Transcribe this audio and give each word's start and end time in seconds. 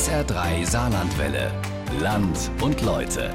SR3 0.00 0.64
Saarlandwelle. 0.64 1.52
Land 2.00 2.50
und 2.62 2.80
Leute. 2.80 3.34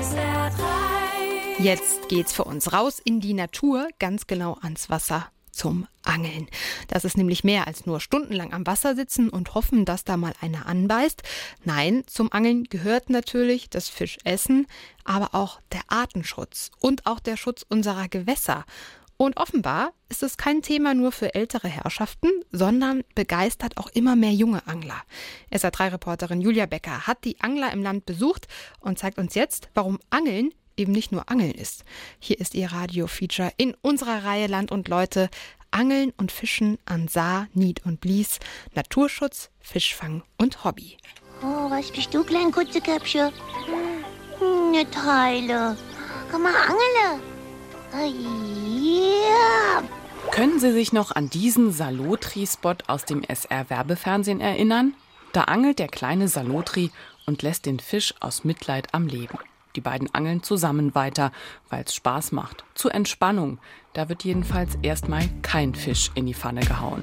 SR3. 0.00 1.60
Jetzt 1.62 2.08
geht's 2.08 2.32
für 2.32 2.44
uns 2.44 2.72
raus 2.72 3.02
in 3.04 3.20
die 3.20 3.34
Natur, 3.34 3.88
ganz 3.98 4.26
genau 4.26 4.56
ans 4.62 4.88
Wasser 4.88 5.26
zum 5.52 5.86
Angeln. 6.02 6.48
Das 6.88 7.04
ist 7.04 7.18
nämlich 7.18 7.44
mehr 7.44 7.66
als 7.66 7.84
nur 7.84 8.00
stundenlang 8.00 8.54
am 8.54 8.66
Wasser 8.66 8.94
sitzen 8.94 9.28
und 9.28 9.54
hoffen, 9.54 9.84
dass 9.84 10.04
da 10.04 10.16
mal 10.16 10.32
einer 10.40 10.64
anbeißt. 10.64 11.22
Nein, 11.64 12.02
zum 12.06 12.32
Angeln 12.32 12.64
gehört 12.64 13.10
natürlich 13.10 13.68
das 13.68 13.90
Fischessen, 13.90 14.66
aber 15.04 15.34
auch 15.34 15.60
der 15.70 15.82
Artenschutz 15.88 16.70
und 16.80 17.04
auch 17.04 17.20
der 17.20 17.36
Schutz 17.36 17.62
unserer 17.68 18.08
Gewässer. 18.08 18.64
Und 19.24 19.38
offenbar 19.38 19.94
ist 20.10 20.22
es 20.22 20.36
kein 20.36 20.60
Thema 20.60 20.92
nur 20.92 21.10
für 21.10 21.34
ältere 21.34 21.66
Herrschaften, 21.66 22.28
sondern 22.52 23.04
begeistert 23.14 23.78
auch 23.78 23.88
immer 23.88 24.16
mehr 24.16 24.32
junge 24.32 24.66
Angler. 24.66 25.02
SA3-Reporterin 25.50 26.42
Julia 26.42 26.66
Becker 26.66 27.06
hat 27.06 27.24
die 27.24 27.40
Angler 27.40 27.72
im 27.72 27.82
Land 27.82 28.04
besucht 28.04 28.48
und 28.80 28.98
zeigt 28.98 29.16
uns 29.16 29.34
jetzt, 29.34 29.70
warum 29.72 29.98
Angeln 30.10 30.52
eben 30.76 30.92
nicht 30.92 31.10
nur 31.10 31.30
Angeln 31.30 31.52
ist. 31.52 31.84
Hier 32.18 32.38
ist 32.38 32.54
ihr 32.54 32.70
Radio-Feature 32.70 33.50
in 33.56 33.74
unserer 33.80 34.24
Reihe 34.24 34.46
Land 34.46 34.70
und 34.70 34.88
Leute. 34.88 35.30
Angeln 35.70 36.12
und 36.18 36.30
Fischen 36.30 36.76
an 36.84 37.08
Saar, 37.08 37.48
Nied 37.54 37.80
und 37.86 38.02
Blies. 38.02 38.40
Naturschutz, 38.74 39.48
Fischfang 39.58 40.22
und 40.36 40.64
Hobby. 40.64 40.98
Oh, 41.42 41.70
was 41.70 41.90
bist 41.90 42.12
du, 42.12 42.24
klein 42.24 42.52
Kutzeköpfchen? 42.52 43.32
Hm, 44.38 44.70
ne 44.70 44.84
Teile. 44.90 45.78
Komm 46.30 46.42
mal, 46.42 46.52
angele. 46.54 47.33
Ja. 47.94 49.82
Können 50.32 50.58
Sie 50.58 50.72
sich 50.72 50.92
noch 50.92 51.12
an 51.12 51.30
diesen 51.30 51.72
Salotri-Spot 51.72 52.74
aus 52.88 53.04
dem 53.04 53.22
SR-Werbefernsehen 53.22 54.40
erinnern? 54.40 54.94
Da 55.32 55.42
angelt 55.44 55.78
der 55.78 55.88
kleine 55.88 56.26
Salotri 56.28 56.90
und 57.26 57.42
lässt 57.42 57.66
den 57.66 57.78
Fisch 57.78 58.14
aus 58.20 58.42
Mitleid 58.44 58.92
am 58.92 59.06
Leben. 59.06 59.38
Die 59.76 59.80
beiden 59.80 60.12
angeln 60.14 60.42
zusammen 60.42 60.94
weiter, 60.94 61.32
weil 61.68 61.84
es 61.84 61.94
Spaß 61.94 62.32
macht. 62.32 62.64
Zur 62.74 62.94
Entspannung. 62.94 63.58
Da 63.92 64.08
wird 64.08 64.24
jedenfalls 64.24 64.76
erstmal 64.82 65.28
kein 65.42 65.74
Fisch 65.74 66.10
in 66.14 66.26
die 66.26 66.34
Pfanne 66.34 66.60
gehauen. 66.60 67.02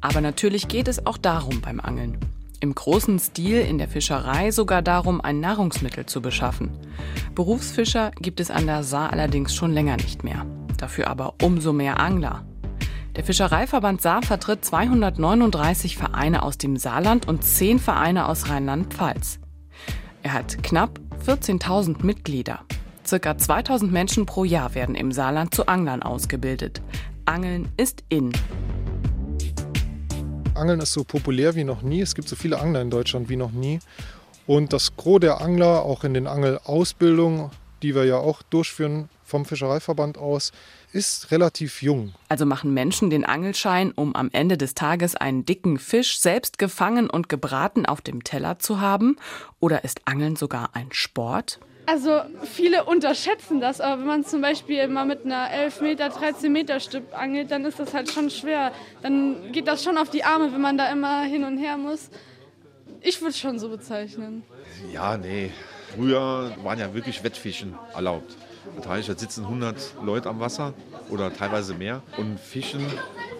Aber 0.00 0.20
natürlich 0.20 0.68
geht 0.68 0.88
es 0.88 1.06
auch 1.06 1.18
darum 1.18 1.60
beim 1.60 1.80
Angeln. 1.80 2.18
Im 2.62 2.74
großen 2.74 3.18
Stil 3.18 3.60
in 3.60 3.78
der 3.78 3.88
Fischerei 3.88 4.50
sogar 4.50 4.82
darum, 4.82 5.22
ein 5.22 5.40
Nahrungsmittel 5.40 6.04
zu 6.04 6.20
beschaffen. 6.20 6.70
Berufsfischer 7.34 8.10
gibt 8.20 8.38
es 8.38 8.50
an 8.50 8.66
der 8.66 8.82
Saar 8.82 9.12
allerdings 9.12 9.54
schon 9.54 9.72
länger 9.72 9.96
nicht 9.96 10.24
mehr. 10.24 10.44
Dafür 10.76 11.08
aber 11.08 11.34
umso 11.42 11.72
mehr 11.72 11.98
Angler. 11.98 12.44
Der 13.16 13.24
Fischereiverband 13.24 14.02
Saar 14.02 14.22
vertritt 14.22 14.62
239 14.62 15.96
Vereine 15.96 16.42
aus 16.42 16.58
dem 16.58 16.76
Saarland 16.76 17.26
und 17.26 17.42
10 17.42 17.78
Vereine 17.78 18.28
aus 18.28 18.50
Rheinland-Pfalz. 18.50 19.40
Er 20.22 20.34
hat 20.34 20.62
knapp 20.62 21.00
14.000 21.26 22.04
Mitglieder. 22.04 22.60
Circa 23.06 23.38
2000 23.38 23.90
Menschen 23.90 24.26
pro 24.26 24.44
Jahr 24.44 24.74
werden 24.74 24.94
im 24.94 25.12
Saarland 25.12 25.54
zu 25.54 25.66
Anglern 25.66 26.02
ausgebildet. 26.02 26.82
Angeln 27.24 27.68
ist 27.78 28.04
in. 28.10 28.32
Angeln 30.60 30.80
ist 30.80 30.92
so 30.92 31.04
populär 31.04 31.54
wie 31.54 31.64
noch 31.64 31.82
nie. 31.82 32.02
Es 32.02 32.14
gibt 32.14 32.28
so 32.28 32.36
viele 32.36 32.60
Angler 32.60 32.82
in 32.82 32.90
Deutschland 32.90 33.28
wie 33.28 33.36
noch 33.36 33.52
nie. 33.52 33.80
Und 34.46 34.72
das 34.72 34.96
Gros 34.96 35.20
der 35.20 35.40
Angler, 35.40 35.82
auch 35.82 36.04
in 36.04 36.14
den 36.14 36.26
Angelausbildungen, 36.26 37.50
die 37.82 37.94
wir 37.94 38.04
ja 38.04 38.18
auch 38.18 38.42
durchführen 38.42 39.08
vom 39.24 39.44
Fischereiverband 39.44 40.18
aus, 40.18 40.52
ist 40.92 41.30
relativ 41.30 41.82
jung. 41.82 42.12
Also 42.28 42.44
machen 42.44 42.74
Menschen 42.74 43.10
den 43.10 43.24
Angelschein, 43.24 43.92
um 43.92 44.14
am 44.14 44.28
Ende 44.32 44.58
des 44.58 44.74
Tages 44.74 45.14
einen 45.14 45.46
dicken 45.46 45.78
Fisch 45.78 46.20
selbst 46.20 46.58
gefangen 46.58 47.08
und 47.08 47.28
gebraten 47.28 47.86
auf 47.86 48.00
dem 48.00 48.22
Teller 48.24 48.58
zu 48.58 48.80
haben? 48.80 49.16
Oder 49.60 49.84
ist 49.84 50.02
Angeln 50.04 50.36
sogar 50.36 50.70
ein 50.74 50.88
Sport? 50.90 51.60
Also 51.90 52.20
viele 52.44 52.84
unterschätzen 52.84 53.60
das, 53.60 53.80
aber 53.80 54.00
wenn 54.00 54.06
man 54.06 54.24
zum 54.24 54.40
Beispiel 54.40 54.86
mal 54.86 55.04
mit 55.04 55.24
einer 55.24 55.50
11 55.50 55.80
Meter, 55.80 56.08
13 56.08 56.52
Meter 56.52 56.78
Stück 56.78 57.02
angelt, 57.12 57.50
dann 57.50 57.64
ist 57.64 57.80
das 57.80 57.92
halt 57.92 58.08
schon 58.08 58.30
schwer. 58.30 58.70
Dann 59.02 59.50
geht 59.50 59.66
das 59.66 59.82
schon 59.82 59.98
auf 59.98 60.08
die 60.08 60.22
Arme, 60.22 60.52
wenn 60.52 60.60
man 60.60 60.78
da 60.78 60.88
immer 60.92 61.22
hin 61.22 61.42
und 61.42 61.58
her 61.58 61.76
muss. 61.76 62.10
Ich 63.00 63.20
würde 63.20 63.30
es 63.30 63.40
schon 63.40 63.58
so 63.58 63.68
bezeichnen. 63.68 64.44
Ja, 64.92 65.16
nee. 65.16 65.50
Früher 65.94 66.52
waren 66.62 66.78
ja 66.78 66.94
wirklich 66.94 67.24
Wettfischen 67.24 67.74
erlaubt. 67.94 68.36
Das 68.76 68.86
heißt, 68.86 69.08
da 69.08 69.16
sitzen 69.16 69.44
100 69.44 69.94
Leute 70.04 70.28
am 70.28 70.40
Wasser 70.40 70.74
oder 71.08 71.32
teilweise 71.32 71.74
mehr 71.74 72.02
und 72.16 72.38
fischen 72.38 72.80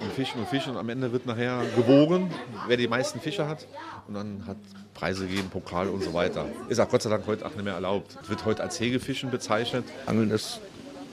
und 0.00 0.12
fischen 0.12 0.40
und 0.40 0.48
fischen. 0.48 0.72
Und 0.72 0.78
am 0.78 0.88
Ende 0.88 1.12
wird 1.12 1.26
nachher 1.26 1.62
gewogen, 1.76 2.30
wer 2.66 2.76
die 2.76 2.88
meisten 2.88 3.20
Fische 3.20 3.46
hat. 3.46 3.66
Und 4.08 4.14
dann 4.14 4.46
hat 4.46 4.56
Preise 4.94 5.26
gegeben, 5.26 5.48
Pokal 5.50 5.88
und 5.88 6.02
so 6.02 6.12
weiter. 6.14 6.46
Ist 6.68 6.80
auch 6.80 6.88
Gott 6.88 7.02
sei 7.02 7.10
Dank 7.10 7.26
heute 7.26 7.46
auch 7.46 7.54
nicht 7.54 7.64
mehr 7.64 7.74
erlaubt. 7.74 8.18
Es 8.22 8.28
wird 8.28 8.44
heute 8.44 8.62
als 8.62 8.80
Hegefischen 8.80 9.30
bezeichnet. 9.30 9.84
Angeln 10.06 10.30
ist 10.30 10.60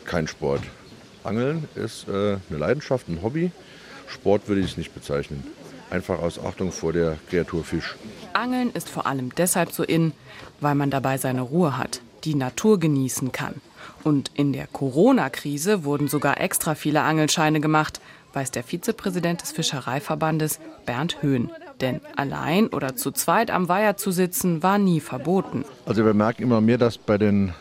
kein 0.05 0.27
Sport. 0.27 0.61
Angeln 1.23 1.67
ist 1.75 2.07
äh, 2.07 2.37
eine 2.49 2.57
Leidenschaft, 2.57 3.09
ein 3.09 3.21
Hobby. 3.21 3.51
Sport 4.07 4.47
würde 4.47 4.61
ich 4.61 4.71
es 4.71 4.77
nicht 4.77 4.93
bezeichnen. 4.93 5.43
Einfach 5.89 6.19
aus 6.19 6.37
Achtung 6.43 6.71
vor 6.71 6.91
der 6.91 7.17
Kreatur 7.29 7.63
Fisch. 7.63 7.95
Angeln 8.33 8.71
ist 8.73 8.89
vor 8.89 9.07
allem 9.07 9.33
deshalb 9.35 9.71
so 9.71 9.83
in, 9.83 10.11
weil 10.59 10.75
man 10.75 10.89
dabei 10.89 11.17
seine 11.17 11.41
Ruhe 11.41 11.77
hat, 11.77 12.01
die 12.23 12.35
Natur 12.35 12.79
genießen 12.79 13.31
kann. 13.31 13.55
Und 14.03 14.31
in 14.35 14.53
der 14.53 14.67
Corona-Krise 14.67 15.85
wurden 15.85 16.07
sogar 16.07 16.41
extra 16.41 16.75
viele 16.75 17.01
Angelscheine 17.01 17.61
gemacht, 17.61 18.01
weiß 18.33 18.51
der 18.51 18.63
Vizepräsident 18.63 19.41
des 19.41 19.51
Fischereiverbandes 19.51 20.59
Bernd 20.85 21.21
Höhn. 21.21 21.49
Denn 21.79 22.01
allein 22.15 22.67
oder 22.67 22.95
zu 22.95 23.11
zweit 23.11 23.49
am 23.49 23.69
Weiher 23.69 23.97
zu 23.97 24.11
sitzen, 24.11 24.63
war 24.63 24.77
nie 24.77 24.99
verboten. 24.99 25.63
Also 25.85 26.05
wir 26.05 26.13
merken 26.13 26.43
immer 26.43 26.59
mehr, 26.59 26.77
dass 26.77 26.97
bei 26.97 27.17
den 27.17 27.53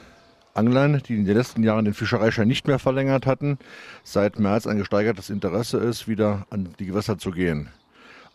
Anglern, 0.55 1.03
die 1.07 1.15
in 1.15 1.27
den 1.27 1.37
letzten 1.37 1.63
Jahren 1.63 1.85
den 1.85 1.95
Fischereischein 1.95 2.49
nicht 2.49 2.67
mehr 2.67 2.79
verlängert 2.79 3.27
hatten, 3.27 3.59
seit 4.05 4.39
März 4.39 4.67
ein 4.67 4.79
gesteigertes 4.79 5.31
Interesse 5.31 5.79
ist, 5.79 6.09
wieder 6.09 6.47
an 6.51 6.71
die 6.79 6.87
Gewässer 6.87 7.19
zu 7.19 7.31
gehen. 7.31 7.69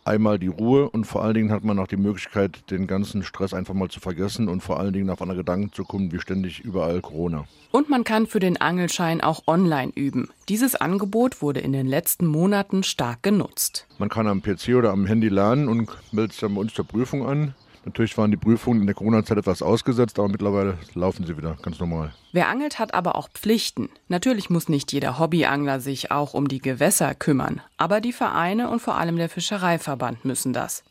Einmal 0.04 0.40
die 0.40 0.48
Ruhe 0.48 0.90
und 0.90 1.04
vor 1.04 1.22
allen 1.22 1.34
Dingen 1.34 1.52
hat 1.52 1.62
man 1.62 1.78
auch 1.78 1.86
die 1.86 1.96
Möglichkeit, 1.96 2.68
den 2.72 2.88
ganzen 2.88 3.22
Stress 3.22 3.54
einfach 3.54 3.72
mal 3.72 3.88
zu 3.88 4.00
vergessen 4.00 4.48
und 4.48 4.60
vor 4.60 4.80
allen 4.80 4.92
Dingen 4.92 5.10
auf 5.10 5.22
andere 5.22 5.38
Gedanken 5.38 5.72
zu 5.72 5.84
kommen, 5.84 6.10
wie 6.10 6.18
ständig 6.18 6.58
überall 6.58 7.00
Corona. 7.00 7.44
Und 7.70 7.88
man 7.88 8.02
kann 8.02 8.26
für 8.26 8.40
den 8.40 8.60
Angelschein 8.60 9.20
auch 9.20 9.44
online 9.46 9.92
üben. 9.94 10.30
Dieses 10.48 10.74
Angebot 10.74 11.40
wurde 11.40 11.60
in 11.60 11.72
den 11.72 11.86
letzten 11.86 12.26
Monaten 12.26 12.82
stark 12.82 13.22
genutzt. 13.22 13.86
Man 13.98 14.08
kann 14.08 14.26
am 14.26 14.42
PC 14.42 14.70
oder 14.76 14.90
am 14.90 15.06
Handy 15.06 15.28
lernen 15.28 15.68
und 15.68 15.88
meldet 16.10 16.32
sich 16.32 16.40
dann 16.40 16.56
bei 16.56 16.60
uns 16.62 16.74
zur 16.74 16.84
Prüfung 16.84 17.24
an. 17.24 17.54
Natürlich 17.84 18.16
waren 18.16 18.30
die 18.30 18.36
Prüfungen 18.36 18.80
in 18.80 18.86
der 18.86 18.94
Corona-Zeit 18.94 19.38
etwas 19.38 19.60
ausgesetzt, 19.60 20.18
aber 20.18 20.28
mittlerweile 20.28 20.78
laufen 20.94 21.26
sie 21.26 21.36
wieder 21.36 21.56
ganz 21.62 21.80
normal. 21.80 22.14
Wer 22.32 22.48
angelt, 22.48 22.78
hat 22.78 22.94
aber 22.94 23.16
auch 23.16 23.28
Pflichten. 23.30 23.90
Natürlich 24.08 24.50
muss 24.50 24.68
nicht 24.68 24.92
jeder 24.92 25.18
Hobbyangler 25.18 25.80
sich 25.80 26.10
auch 26.10 26.34
um 26.34 26.48
die 26.48 26.60
Gewässer 26.60 27.14
kümmern, 27.14 27.60
aber 27.76 28.00
die 28.00 28.12
Vereine 28.12 28.70
und 28.70 28.80
vor 28.80 28.96
allem 28.96 29.16
der 29.16 29.28
Fischereiverband 29.28 30.24
müssen 30.24 30.52
das. 30.52 30.84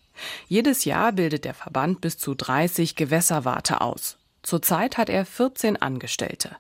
Jedes 0.48 0.86
Jahr 0.86 1.14
bildet 1.14 1.46
der 1.46 1.54
Verband 1.54 2.02
bis 2.02 2.18
zu 2.18 2.36
30 2.36 2.96
Gewässerwarte 2.96 3.82
aus. 3.82 4.18
Zurzeit 4.44 4.98
hat 4.98 5.10
er 5.10 5.26
14 5.26 5.82
Angestellte. 5.82 6.58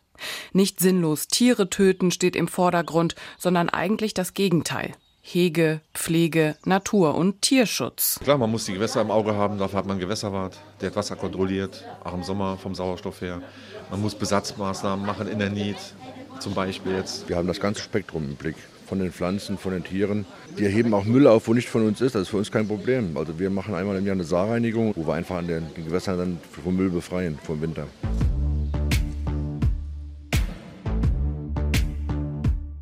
Nicht 0.53 0.79
sinnlos 0.79 1.27
Tiere 1.27 1.69
töten 1.69 2.11
steht 2.11 2.35
im 2.35 2.47
Vordergrund, 2.47 3.15
sondern 3.37 3.69
eigentlich 3.69 4.13
das 4.13 4.33
Gegenteil. 4.33 4.93
Hege, 5.21 5.81
Pflege, 5.93 6.55
Natur- 6.65 7.15
und 7.15 7.41
Tierschutz. 7.41 8.19
Klar, 8.23 8.37
man 8.37 8.49
muss 8.51 8.65
die 8.65 8.73
Gewässer 8.73 9.01
im 9.01 9.11
Auge 9.11 9.35
haben, 9.35 9.57
dafür 9.57 9.79
hat 9.79 9.85
man 9.85 9.93
einen 9.93 10.01
Gewässerwart, 10.01 10.57
der 10.81 10.89
hat 10.89 10.95
Wasser 10.95 11.15
kontrolliert, 11.15 11.85
auch 12.03 12.13
im 12.13 12.23
Sommer 12.23 12.57
vom 12.57 12.73
Sauerstoff 12.73 13.21
her. 13.21 13.41
Man 13.91 14.01
muss 14.01 14.15
Besatzmaßnahmen 14.15 15.05
machen 15.05 15.27
in 15.27 15.39
der 15.39 15.49
Nied, 15.49 15.77
zum 16.39 16.53
Beispiel 16.53 16.93
jetzt. 16.93 17.29
Wir 17.29 17.35
haben 17.35 17.47
das 17.47 17.59
ganze 17.59 17.81
Spektrum 17.81 18.23
im 18.23 18.35
Blick. 18.35 18.55
Von 18.87 18.99
den 18.99 19.13
Pflanzen, 19.13 19.57
von 19.57 19.71
den 19.71 19.85
Tieren. 19.85 20.25
Wir 20.57 20.67
heben 20.67 20.93
auch 20.93 21.05
Müll 21.05 21.25
auf, 21.25 21.47
wo 21.47 21.53
nicht 21.53 21.69
von 21.69 21.87
uns 21.87 22.01
ist. 22.01 22.13
Das 22.13 22.23
ist 22.23 22.27
für 22.27 22.35
uns 22.35 22.51
kein 22.51 22.67
Problem. 22.67 23.15
Also 23.15 23.39
wir 23.39 23.49
machen 23.49 23.73
einmal 23.73 23.95
im 23.95 24.05
Jahr 24.05 24.15
eine 24.15 24.25
Saarreinigung, 24.25 24.93
wo 24.97 25.07
wir 25.07 25.13
einfach 25.13 25.37
an 25.37 25.47
den, 25.47 25.73
den 25.75 25.85
Gewässern 25.85 26.17
dann 26.17 26.39
vom 26.61 26.75
Müll 26.75 26.89
befreien, 26.89 27.39
vom 27.41 27.61
Winter. 27.61 27.87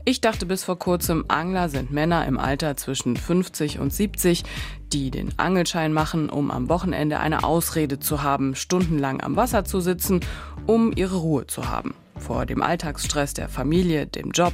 Ich 0.10 0.22
dachte 0.22 0.48
bis 0.48 0.64
vor 0.64 0.80
kurzem, 0.80 1.26
Angler 1.28 1.70
sind 1.70 1.92
Männer 1.92 2.26
im 2.26 2.40
Alter 2.40 2.76
zwischen 2.76 3.16
50 3.16 3.78
und 3.78 3.94
70, 3.94 4.44
die 4.92 5.12
den 5.12 5.38
Angelschein 5.38 5.94
machen, 5.94 6.32
um 6.32 6.50
am 6.50 6.68
Wochenende 6.68 7.20
eine 7.20 7.44
Ausrede 7.44 8.00
zu 8.00 8.24
haben, 8.24 8.56
stundenlang 8.56 9.22
am 9.22 9.36
Wasser 9.36 9.66
zu 9.66 9.82
sitzen, 9.82 10.22
um 10.66 10.92
ihre 10.96 11.18
Ruhe 11.18 11.46
zu 11.46 11.70
haben. 11.70 11.94
Vor 12.18 12.48
dem 12.48 12.64
Alltagsstress 12.64 13.36
der 13.36 13.50
Familie, 13.50 14.08
dem 14.08 14.32
Job. 14.32 14.54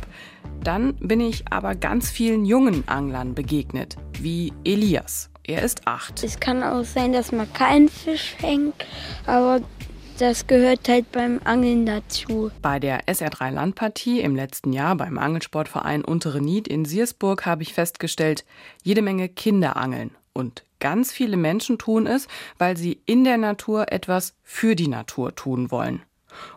Dann 0.61 0.95
bin 0.95 1.21
ich 1.21 1.45
aber 1.49 1.73
ganz 1.73 2.09
vielen 2.09 2.43
jungen 2.43 2.85
Anglern 2.89 3.33
begegnet, 3.33 3.95
wie 4.19 4.51
Elias. 4.65 5.29
Er 5.45 5.61
ist 5.61 5.87
acht. 5.87 6.21
Es 6.21 6.41
kann 6.41 6.63
auch 6.63 6.83
sein, 6.83 7.13
dass 7.13 7.31
man 7.31 7.51
keinen 7.53 7.87
Fisch 7.87 8.35
fängt, 8.37 8.75
aber 9.25 9.61
das 10.17 10.47
gehört 10.47 10.87
halt 10.87 11.11
beim 11.11 11.41
Angeln 11.43 11.85
dazu. 11.85 12.51
Bei 12.61 12.79
der 12.79 13.05
SR3 13.05 13.51
Landpartie 13.51 14.21
im 14.21 14.35
letzten 14.35 14.73
Jahr 14.73 14.95
beim 14.95 15.17
Angelsportverein 15.17 16.03
Untere 16.03 16.41
Nied 16.41 16.67
in 16.67 16.85
Siersburg 16.85 17.45
habe 17.45 17.63
ich 17.63 17.73
festgestellt, 17.73 18.45
jede 18.83 19.01
Menge 19.01 19.29
Kinder 19.29 19.75
angeln. 19.75 20.11
Und 20.33 20.63
ganz 20.79 21.11
viele 21.11 21.37
Menschen 21.37 21.77
tun 21.77 22.07
es, 22.07 22.27
weil 22.57 22.77
sie 22.77 23.01
in 23.05 23.23
der 23.23 23.37
Natur 23.37 23.91
etwas 23.91 24.35
für 24.43 24.75
die 24.75 24.87
Natur 24.87 25.35
tun 25.35 25.71
wollen. 25.71 26.01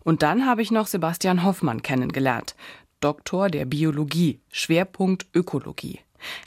Und 0.03 0.23
dann 0.23 0.47
habe 0.47 0.63
ich 0.63 0.71
noch 0.71 0.87
Sebastian 0.87 1.45
Hoffmann 1.45 1.83
kennengelernt, 1.83 2.57
Doktor 3.01 3.49
der 3.49 3.65
Biologie, 3.65 4.41
Schwerpunkt 4.51 5.27
Ökologie. 5.35 6.01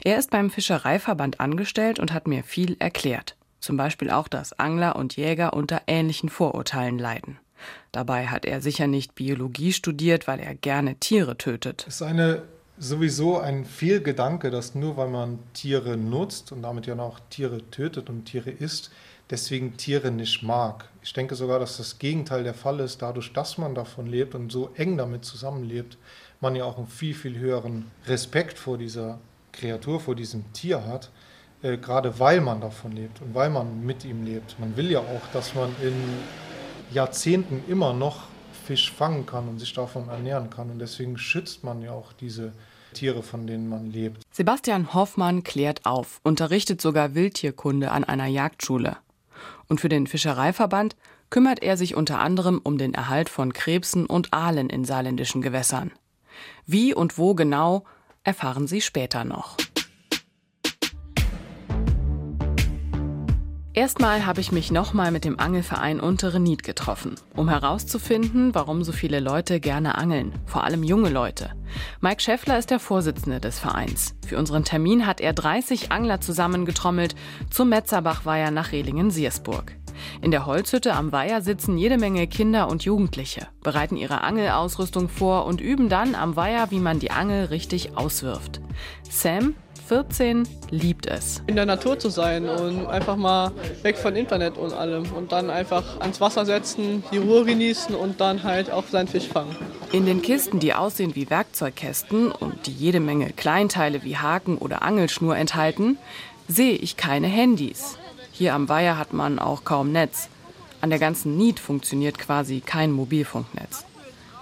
Er 0.04 0.18
ist 0.18 0.30
beim 0.30 0.50
Fischereiverband 0.50 1.40
angestellt 1.40 1.98
und 1.98 2.12
hat 2.12 2.28
mir 2.28 2.42
viel 2.44 2.76
erklärt. 2.78 3.36
Zum 3.62 3.76
Beispiel 3.76 4.10
auch, 4.10 4.26
dass 4.26 4.58
Angler 4.58 4.96
und 4.96 5.16
Jäger 5.16 5.52
unter 5.54 5.82
ähnlichen 5.86 6.28
Vorurteilen 6.28 6.98
leiden. 6.98 7.38
Dabei 7.92 8.26
hat 8.26 8.44
er 8.44 8.60
sicher 8.60 8.88
nicht 8.88 9.14
Biologie 9.14 9.72
studiert, 9.72 10.26
weil 10.26 10.40
er 10.40 10.56
gerne 10.56 10.96
Tiere 10.96 11.38
tötet. 11.38 11.84
Es 11.86 11.94
ist 11.94 12.02
eine, 12.02 12.42
sowieso 12.76 13.38
ein 13.38 13.64
Fehlgedanke, 13.64 14.50
dass 14.50 14.74
nur 14.74 14.96
weil 14.96 15.10
man 15.10 15.38
Tiere 15.54 15.96
nutzt 15.96 16.50
und 16.50 16.62
damit 16.62 16.86
ja 16.86 16.98
auch 16.98 17.20
Tiere 17.30 17.62
tötet 17.70 18.10
und 18.10 18.24
Tiere 18.24 18.50
isst, 18.50 18.90
deswegen 19.30 19.76
Tiere 19.76 20.10
nicht 20.10 20.42
mag. 20.42 20.88
Ich 21.04 21.12
denke 21.12 21.36
sogar, 21.36 21.60
dass 21.60 21.76
das 21.76 22.00
Gegenteil 22.00 22.42
der 22.42 22.54
Fall 22.54 22.80
ist. 22.80 23.00
Dadurch, 23.00 23.32
dass 23.32 23.58
man 23.58 23.76
davon 23.76 24.08
lebt 24.08 24.34
und 24.34 24.50
so 24.50 24.72
eng 24.74 24.96
damit 24.96 25.24
zusammenlebt, 25.24 25.98
man 26.40 26.56
ja 26.56 26.64
auch 26.64 26.78
einen 26.78 26.88
viel, 26.88 27.14
viel 27.14 27.38
höheren 27.38 27.92
Respekt 28.08 28.58
vor 28.58 28.76
dieser 28.76 29.20
Kreatur, 29.52 30.00
vor 30.00 30.16
diesem 30.16 30.52
Tier 30.52 30.84
hat, 30.84 31.12
äh, 31.62 31.76
gerade 31.76 32.18
weil 32.18 32.40
man 32.40 32.60
davon 32.60 32.92
lebt 32.92 33.20
und 33.22 33.34
weil 33.34 33.50
man 33.50 33.84
mit 33.84 34.04
ihm 34.04 34.24
lebt. 34.24 34.58
Man 34.58 34.76
will 34.76 34.90
ja 34.90 35.00
auch, 35.00 35.22
dass 35.32 35.54
man 35.54 35.74
in 35.82 35.94
Jahrzehnten 36.92 37.62
immer 37.68 37.92
noch 37.92 38.24
Fisch 38.64 38.92
fangen 38.92 39.26
kann 39.26 39.48
und 39.48 39.58
sich 39.58 39.72
davon 39.72 40.08
ernähren 40.08 40.50
kann. 40.50 40.70
Und 40.70 40.78
deswegen 40.78 41.18
schützt 41.18 41.64
man 41.64 41.82
ja 41.82 41.92
auch 41.92 42.12
diese 42.12 42.52
Tiere, 42.92 43.22
von 43.22 43.46
denen 43.46 43.68
man 43.68 43.90
lebt. 43.90 44.22
Sebastian 44.30 44.94
Hoffmann 44.94 45.42
klärt 45.42 45.86
auf, 45.86 46.20
unterrichtet 46.22 46.80
sogar 46.80 47.14
Wildtierkunde 47.14 47.90
an 47.90 48.04
einer 48.04 48.26
Jagdschule. 48.26 48.96
Und 49.68 49.80
für 49.80 49.88
den 49.88 50.06
Fischereiverband 50.06 50.96
kümmert 51.30 51.62
er 51.62 51.76
sich 51.76 51.94
unter 51.94 52.20
anderem 52.20 52.60
um 52.62 52.76
den 52.76 52.94
Erhalt 52.94 53.28
von 53.28 53.52
Krebsen 53.52 54.06
und 54.06 54.32
Aalen 54.32 54.68
in 54.68 54.84
saarländischen 54.84 55.42
Gewässern. 55.42 55.90
Wie 56.66 56.94
und 56.94 57.18
wo 57.18 57.34
genau, 57.34 57.84
erfahren 58.22 58.66
Sie 58.66 58.80
später 58.80 59.24
noch. 59.24 59.56
Erstmal 63.74 64.26
habe 64.26 64.42
ich 64.42 64.52
mich 64.52 64.70
nochmal 64.70 65.10
mit 65.10 65.24
dem 65.24 65.40
Angelverein 65.40 65.98
Untere 65.98 66.38
Nied 66.38 66.62
getroffen, 66.62 67.14
um 67.34 67.48
herauszufinden, 67.48 68.54
warum 68.54 68.84
so 68.84 68.92
viele 68.92 69.18
Leute 69.18 69.60
gerne 69.60 69.96
angeln, 69.96 70.34
vor 70.44 70.64
allem 70.64 70.82
junge 70.82 71.08
Leute. 71.08 71.52
Mike 72.02 72.20
Schäffler 72.20 72.58
ist 72.58 72.70
der 72.70 72.80
Vorsitzende 72.80 73.40
des 73.40 73.58
Vereins. 73.58 74.14
Für 74.26 74.36
unseren 74.36 74.64
Termin 74.64 75.06
hat 75.06 75.22
er 75.22 75.32
30 75.32 75.90
Angler 75.90 76.20
zusammengetrommelt 76.20 77.14
zum 77.50 77.70
Metzerbachweiher 77.70 78.50
nach 78.50 78.72
Rehlingen-Siersburg. 78.72 79.74
In 80.20 80.32
der 80.32 80.44
Holzhütte 80.44 80.92
am 80.92 81.10
Weiher 81.10 81.40
sitzen 81.40 81.78
jede 81.78 81.96
Menge 81.96 82.26
Kinder 82.26 82.68
und 82.68 82.84
Jugendliche, 82.84 83.48
bereiten 83.62 83.96
ihre 83.96 84.20
Angelausrüstung 84.20 85.08
vor 85.08 85.46
und 85.46 85.62
üben 85.62 85.88
dann 85.88 86.14
am 86.14 86.36
Weiher, 86.36 86.70
wie 86.70 86.80
man 86.80 86.98
die 86.98 87.10
Angel 87.10 87.46
richtig 87.46 87.96
auswirft. 87.96 88.60
Sam 89.08 89.54
14 89.92 90.48
liebt 90.70 91.04
es. 91.04 91.42
In 91.46 91.54
der 91.54 91.66
Natur 91.66 91.98
zu 91.98 92.08
sein 92.08 92.48
und 92.48 92.86
einfach 92.86 93.16
mal 93.16 93.52
weg 93.82 93.98
von 93.98 94.16
Internet 94.16 94.56
und 94.56 94.72
allem 94.72 95.04
und 95.12 95.32
dann 95.32 95.50
einfach 95.50 96.00
ans 96.00 96.18
Wasser 96.18 96.46
setzen, 96.46 97.04
die 97.12 97.18
Ruhe 97.18 97.44
genießen 97.44 97.94
und 97.94 98.18
dann 98.18 98.42
halt 98.42 98.70
auch 98.70 98.84
seinen 98.90 99.06
Fisch 99.06 99.28
fangen. 99.28 99.54
In 99.92 100.06
den 100.06 100.22
Kisten, 100.22 100.60
die 100.60 100.72
aussehen 100.72 101.14
wie 101.14 101.28
Werkzeugkästen 101.28 102.32
und 102.32 102.66
die 102.66 102.72
jede 102.72 103.00
Menge 103.00 103.34
Kleinteile 103.34 104.02
wie 104.02 104.16
Haken 104.16 104.56
oder 104.56 104.80
Angelschnur 104.80 105.36
enthalten, 105.36 105.98
sehe 106.48 106.76
ich 106.76 106.96
keine 106.96 107.26
Handys. 107.26 107.98
Hier 108.30 108.54
am 108.54 108.70
Weiher 108.70 108.96
hat 108.96 109.12
man 109.12 109.38
auch 109.38 109.64
kaum 109.64 109.92
Netz. 109.92 110.30
An 110.80 110.88
der 110.88 111.00
ganzen 111.00 111.36
Nied 111.36 111.60
funktioniert 111.60 112.18
quasi 112.18 112.62
kein 112.64 112.92
Mobilfunknetz. 112.92 113.84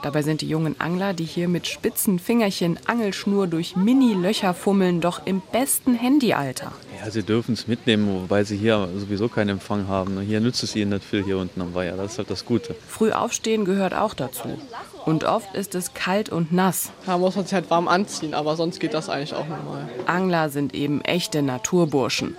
Dabei 0.02 0.22
sind 0.22 0.40
die 0.40 0.48
jungen 0.48 0.80
Angler, 0.80 1.12
die 1.12 1.24
hier 1.24 1.46
mit 1.46 1.66
spitzen 1.66 2.18
Fingerchen 2.18 2.78
Angelschnur 2.86 3.46
durch 3.46 3.76
Mini-Löcher 3.76 4.54
fummeln, 4.54 5.00
doch 5.00 5.26
im 5.26 5.42
besten 5.52 5.94
Handyalter. 5.94 6.72
Ja, 7.02 7.10
sie 7.10 7.22
dürfen 7.22 7.52
es 7.52 7.66
mitnehmen, 7.66 8.22
wobei 8.22 8.44
sie 8.44 8.56
hier 8.56 8.88
sowieso 8.96 9.28
keinen 9.28 9.50
Empfang 9.50 9.88
haben. 9.88 10.20
Hier 10.20 10.40
nützt 10.40 10.62
es 10.62 10.74
ihnen 10.74 10.90
nicht 10.90 11.04
viel 11.04 11.22
hier 11.22 11.38
unten 11.38 11.60
am 11.60 11.74
Weiher. 11.74 11.96
Das 11.96 12.12
ist 12.12 12.18
halt 12.18 12.30
das 12.30 12.46
Gute. 12.46 12.74
Früh 12.88 13.12
aufstehen 13.12 13.64
gehört 13.64 13.94
auch 13.94 14.14
dazu. 14.14 14.58
Und 15.04 15.24
oft 15.24 15.54
ist 15.54 15.74
es 15.74 15.92
kalt 15.92 16.30
und 16.30 16.52
nass. 16.52 16.92
Da 17.04 17.18
muss 17.18 17.36
man 17.36 17.44
sich 17.44 17.54
halt 17.54 17.70
warm 17.70 17.88
anziehen, 17.88 18.34
aber 18.34 18.56
sonst 18.56 18.80
geht 18.80 18.94
das 18.94 19.08
eigentlich 19.08 19.34
auch 19.34 19.48
normal. 19.48 19.88
Angler 20.06 20.48
sind 20.50 20.74
eben 20.74 21.00
echte 21.02 21.42
Naturburschen. 21.42 22.36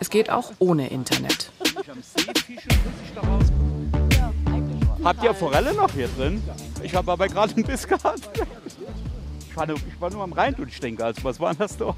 Es 0.00 0.10
geht 0.10 0.30
auch 0.30 0.52
ohne 0.58 0.88
Internet. 0.88 1.50
Habt 5.02 5.22
ihr 5.22 5.34
Forelle 5.34 5.74
noch 5.74 5.90
hier 5.92 6.08
drin? 6.16 6.42
Ich 6.84 6.94
habe 6.94 7.10
aber 7.10 7.28
gerade 7.28 7.54
einen 7.54 7.64
Biss 7.64 7.88
gehabt. 7.88 8.28
Ich 9.48 9.56
war, 9.56 9.66
nur, 9.66 9.76
ich 9.76 10.00
war 10.00 10.10
nur 10.10 10.22
am 10.22 10.32
Rhein 10.32 10.54
durchdenken, 10.54 11.02
also 11.02 11.24
was 11.24 11.40
war 11.40 11.54
das 11.54 11.76
da? 11.76 11.94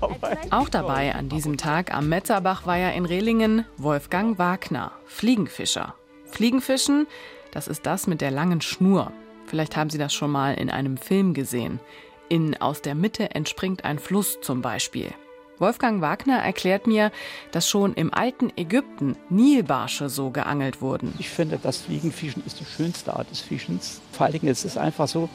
Auch 0.50 0.68
dabei 0.68 1.14
an 1.14 1.28
diesem 1.28 1.56
Tag 1.56 1.92
am 1.92 2.08
Metzerbachweiher 2.08 2.92
in 2.92 3.04
Rehlingen 3.04 3.64
Wolfgang 3.78 4.38
Wagner, 4.38 4.92
Fliegenfischer. 5.06 5.94
Fliegenfischen, 6.26 7.06
das 7.50 7.66
ist 7.66 7.86
das 7.86 8.06
mit 8.06 8.20
der 8.20 8.30
langen 8.30 8.60
Schnur. 8.60 9.10
Vielleicht 9.46 9.76
haben 9.76 9.90
Sie 9.90 9.98
das 9.98 10.14
schon 10.14 10.30
mal 10.30 10.54
in 10.54 10.70
einem 10.70 10.98
Film 10.98 11.34
gesehen. 11.34 11.80
In 12.28 12.60
Aus 12.60 12.82
der 12.82 12.94
Mitte 12.94 13.34
entspringt 13.34 13.84
ein 13.84 13.98
Fluss 13.98 14.40
zum 14.40 14.60
Beispiel. 14.62 15.12
Wolfgang 15.58 16.02
Wagner 16.02 16.38
erklärt 16.38 16.86
mir, 16.86 17.10
dass 17.50 17.68
schon 17.68 17.94
im 17.94 18.12
alten 18.12 18.52
Ägypten 18.56 19.16
Nilbarsche 19.30 20.08
so 20.08 20.30
geangelt 20.30 20.82
wurden. 20.82 21.14
Ich 21.18 21.30
finde, 21.30 21.58
das 21.62 21.78
Fliegenfischen 21.78 22.42
ist 22.44 22.60
die 22.60 22.64
schönste 22.64 23.16
Art 23.16 23.30
des 23.30 23.40
Fischens. 23.40 24.00
Vor 24.12 24.26
allen 24.26 24.34
Dingen 24.34 24.48
ist 24.48 24.64
es 24.64 24.76
einfach 24.76 25.08
so, 25.08 25.28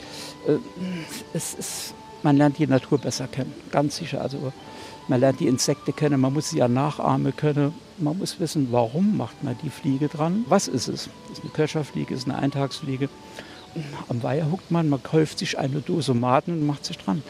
äh, 0.47 0.57
es 1.33 1.55
ist, 1.55 1.93
man 2.21 2.37
lernt 2.37 2.59
die 2.59 2.67
Natur 2.67 2.99
besser 2.99 3.27
kennen, 3.27 3.53
ganz 3.71 3.97
sicher. 3.97 4.21
Also 4.21 4.53
man 5.07 5.19
lernt 5.19 5.39
die 5.39 5.47
Insekten 5.47 5.95
kennen, 5.95 6.21
man 6.21 6.33
muss 6.33 6.51
sie 6.51 6.59
ja 6.59 6.67
nachahmen 6.67 7.35
können. 7.35 7.73
Man 7.97 8.17
muss 8.17 8.39
wissen, 8.39 8.67
warum 8.71 9.17
macht 9.17 9.43
man 9.43 9.57
die 9.63 9.69
Fliege 9.69 10.07
dran? 10.07 10.45
Was 10.47 10.67
ist 10.67 10.87
es? 10.87 11.07
Ist 11.07 11.11
es 11.33 11.41
eine 11.41 11.49
Köcherfliege, 11.49 12.13
ist 12.13 12.21
es 12.21 12.25
eine 12.29 12.37
Eintagsfliege? 12.37 13.09
Am 14.09 14.21
Weiher 14.21 14.51
huckt 14.51 14.69
man, 14.69 14.89
man 14.89 15.01
kauft 15.01 15.39
sich 15.39 15.57
eine 15.57 15.81
Dose 15.81 16.13
Maden 16.13 16.59
und 16.59 16.67
macht 16.67 16.85
sich 16.85 16.97
dran. 16.97 17.23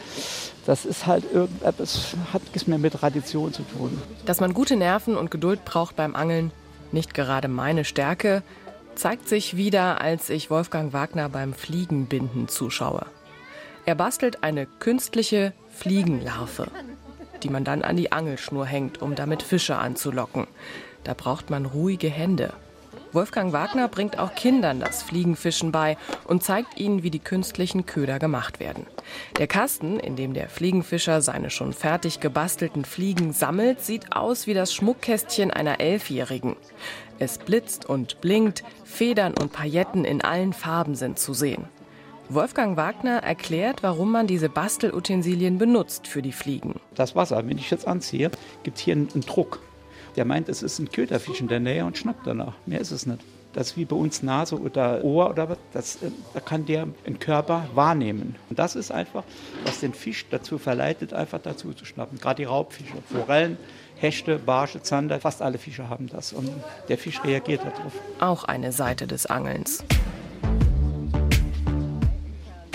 Das 0.66 0.84
ist 0.84 1.06
halt 1.06 1.24
irgendetwas, 1.32 2.14
hat 2.32 2.42
nichts 2.42 2.66
mehr 2.66 2.78
mit 2.78 2.92
Tradition 2.92 3.52
zu 3.52 3.62
tun. 3.62 4.00
Dass 4.26 4.40
man 4.40 4.54
gute 4.54 4.76
Nerven 4.76 5.16
und 5.16 5.30
Geduld 5.30 5.64
braucht 5.64 5.96
beim 5.96 6.14
Angeln, 6.14 6.52
nicht 6.92 7.14
gerade 7.14 7.48
meine 7.48 7.84
Stärke, 7.84 8.42
zeigt 8.94 9.28
sich 9.28 9.56
wieder, 9.56 10.00
als 10.00 10.30
ich 10.30 10.50
Wolfgang 10.50 10.92
Wagner 10.92 11.28
beim 11.28 11.54
Fliegenbinden 11.54 12.48
zuschaue. 12.48 13.06
Er 13.86 13.94
bastelt 13.96 14.44
eine 14.44 14.66
künstliche 14.66 15.52
Fliegenlarve, 15.72 16.68
die 17.42 17.48
man 17.48 17.64
dann 17.64 17.82
an 17.82 17.96
die 17.96 18.12
Angelschnur 18.12 18.66
hängt, 18.66 19.02
um 19.02 19.16
damit 19.16 19.42
Fische 19.42 19.76
anzulocken. 19.76 20.46
Da 21.02 21.14
braucht 21.14 21.50
man 21.50 21.66
ruhige 21.66 22.08
Hände. 22.08 22.52
Wolfgang 23.12 23.52
Wagner 23.52 23.88
bringt 23.88 24.18
auch 24.18 24.34
Kindern 24.34 24.80
das 24.80 25.02
Fliegenfischen 25.02 25.70
bei 25.70 25.98
und 26.24 26.42
zeigt 26.42 26.80
ihnen, 26.80 27.02
wie 27.02 27.10
die 27.10 27.18
künstlichen 27.18 27.84
Köder 27.84 28.18
gemacht 28.18 28.58
werden. 28.58 28.86
Der 29.36 29.46
Kasten, 29.46 30.00
in 30.00 30.16
dem 30.16 30.32
der 30.32 30.48
Fliegenfischer 30.48 31.20
seine 31.20 31.50
schon 31.50 31.74
fertig 31.74 32.20
gebastelten 32.20 32.86
Fliegen 32.86 33.32
sammelt, 33.32 33.82
sieht 33.82 34.16
aus 34.16 34.46
wie 34.46 34.54
das 34.54 34.72
Schmuckkästchen 34.72 35.50
einer 35.50 35.80
Elfjährigen. 35.80 36.56
Es 37.18 37.36
blitzt 37.36 37.84
und 37.84 38.22
blinkt, 38.22 38.64
Federn 38.84 39.34
und 39.38 39.52
Pailletten 39.52 40.06
in 40.06 40.22
allen 40.22 40.54
Farben 40.54 40.94
sind 40.94 41.18
zu 41.18 41.34
sehen. 41.34 41.66
Wolfgang 42.30 42.78
Wagner 42.78 43.18
erklärt, 43.18 43.82
warum 43.82 44.10
man 44.10 44.26
diese 44.26 44.48
Bastelutensilien 44.48 45.58
benutzt 45.58 46.06
für 46.06 46.22
die 46.22 46.32
Fliegen. 46.32 46.80
Das 46.94 47.14
Wasser, 47.14 47.46
wenn 47.46 47.58
ich 47.58 47.70
jetzt 47.70 47.86
anziehe, 47.86 48.30
gibt 48.62 48.78
hier 48.78 48.94
einen 48.94 49.08
Druck. 49.26 49.60
Der 50.16 50.24
meint, 50.24 50.48
es 50.48 50.62
ist 50.62 50.78
ein 50.78 50.90
Köderfisch 50.90 51.40
in 51.40 51.48
der 51.48 51.60
Nähe 51.60 51.84
und 51.84 51.96
schnappt 51.96 52.26
danach. 52.26 52.54
Mehr 52.66 52.80
ist 52.80 52.90
es 52.90 53.06
nicht. 53.06 53.20
Das 53.54 53.68
ist 53.68 53.76
wie 53.76 53.84
bei 53.84 53.96
uns 53.96 54.22
Nase 54.22 54.58
oder 54.58 55.04
Ohr 55.04 55.30
oder 55.30 55.50
was. 55.50 55.58
Das, 55.72 55.96
äh, 55.96 56.10
da 56.32 56.40
kann 56.40 56.64
der 56.64 56.86
den 57.06 57.18
Körper 57.18 57.66
wahrnehmen. 57.74 58.36
Und 58.48 58.58
das 58.58 58.76
ist 58.76 58.90
einfach, 58.90 59.24
was 59.64 59.80
den 59.80 59.92
Fisch 59.92 60.26
dazu 60.30 60.58
verleitet, 60.58 61.12
einfach 61.12 61.40
dazu 61.42 61.72
zu 61.72 61.84
schnappen. 61.84 62.18
Gerade 62.18 62.42
die 62.42 62.44
Raubfische, 62.44 62.94
Forellen, 63.10 63.58
Hechte, 63.96 64.38
Barsche, 64.38 64.82
Zander, 64.82 65.20
fast 65.20 65.42
alle 65.42 65.58
Fische 65.58 65.88
haben 65.88 66.08
das. 66.08 66.32
Und 66.32 66.50
der 66.88 66.98
Fisch 66.98 67.22
reagiert 67.24 67.60
darauf. 67.62 67.92
Auch 68.20 68.44
eine 68.44 68.72
Seite 68.72 69.06
des 69.06 69.26
Angelns. 69.26 69.84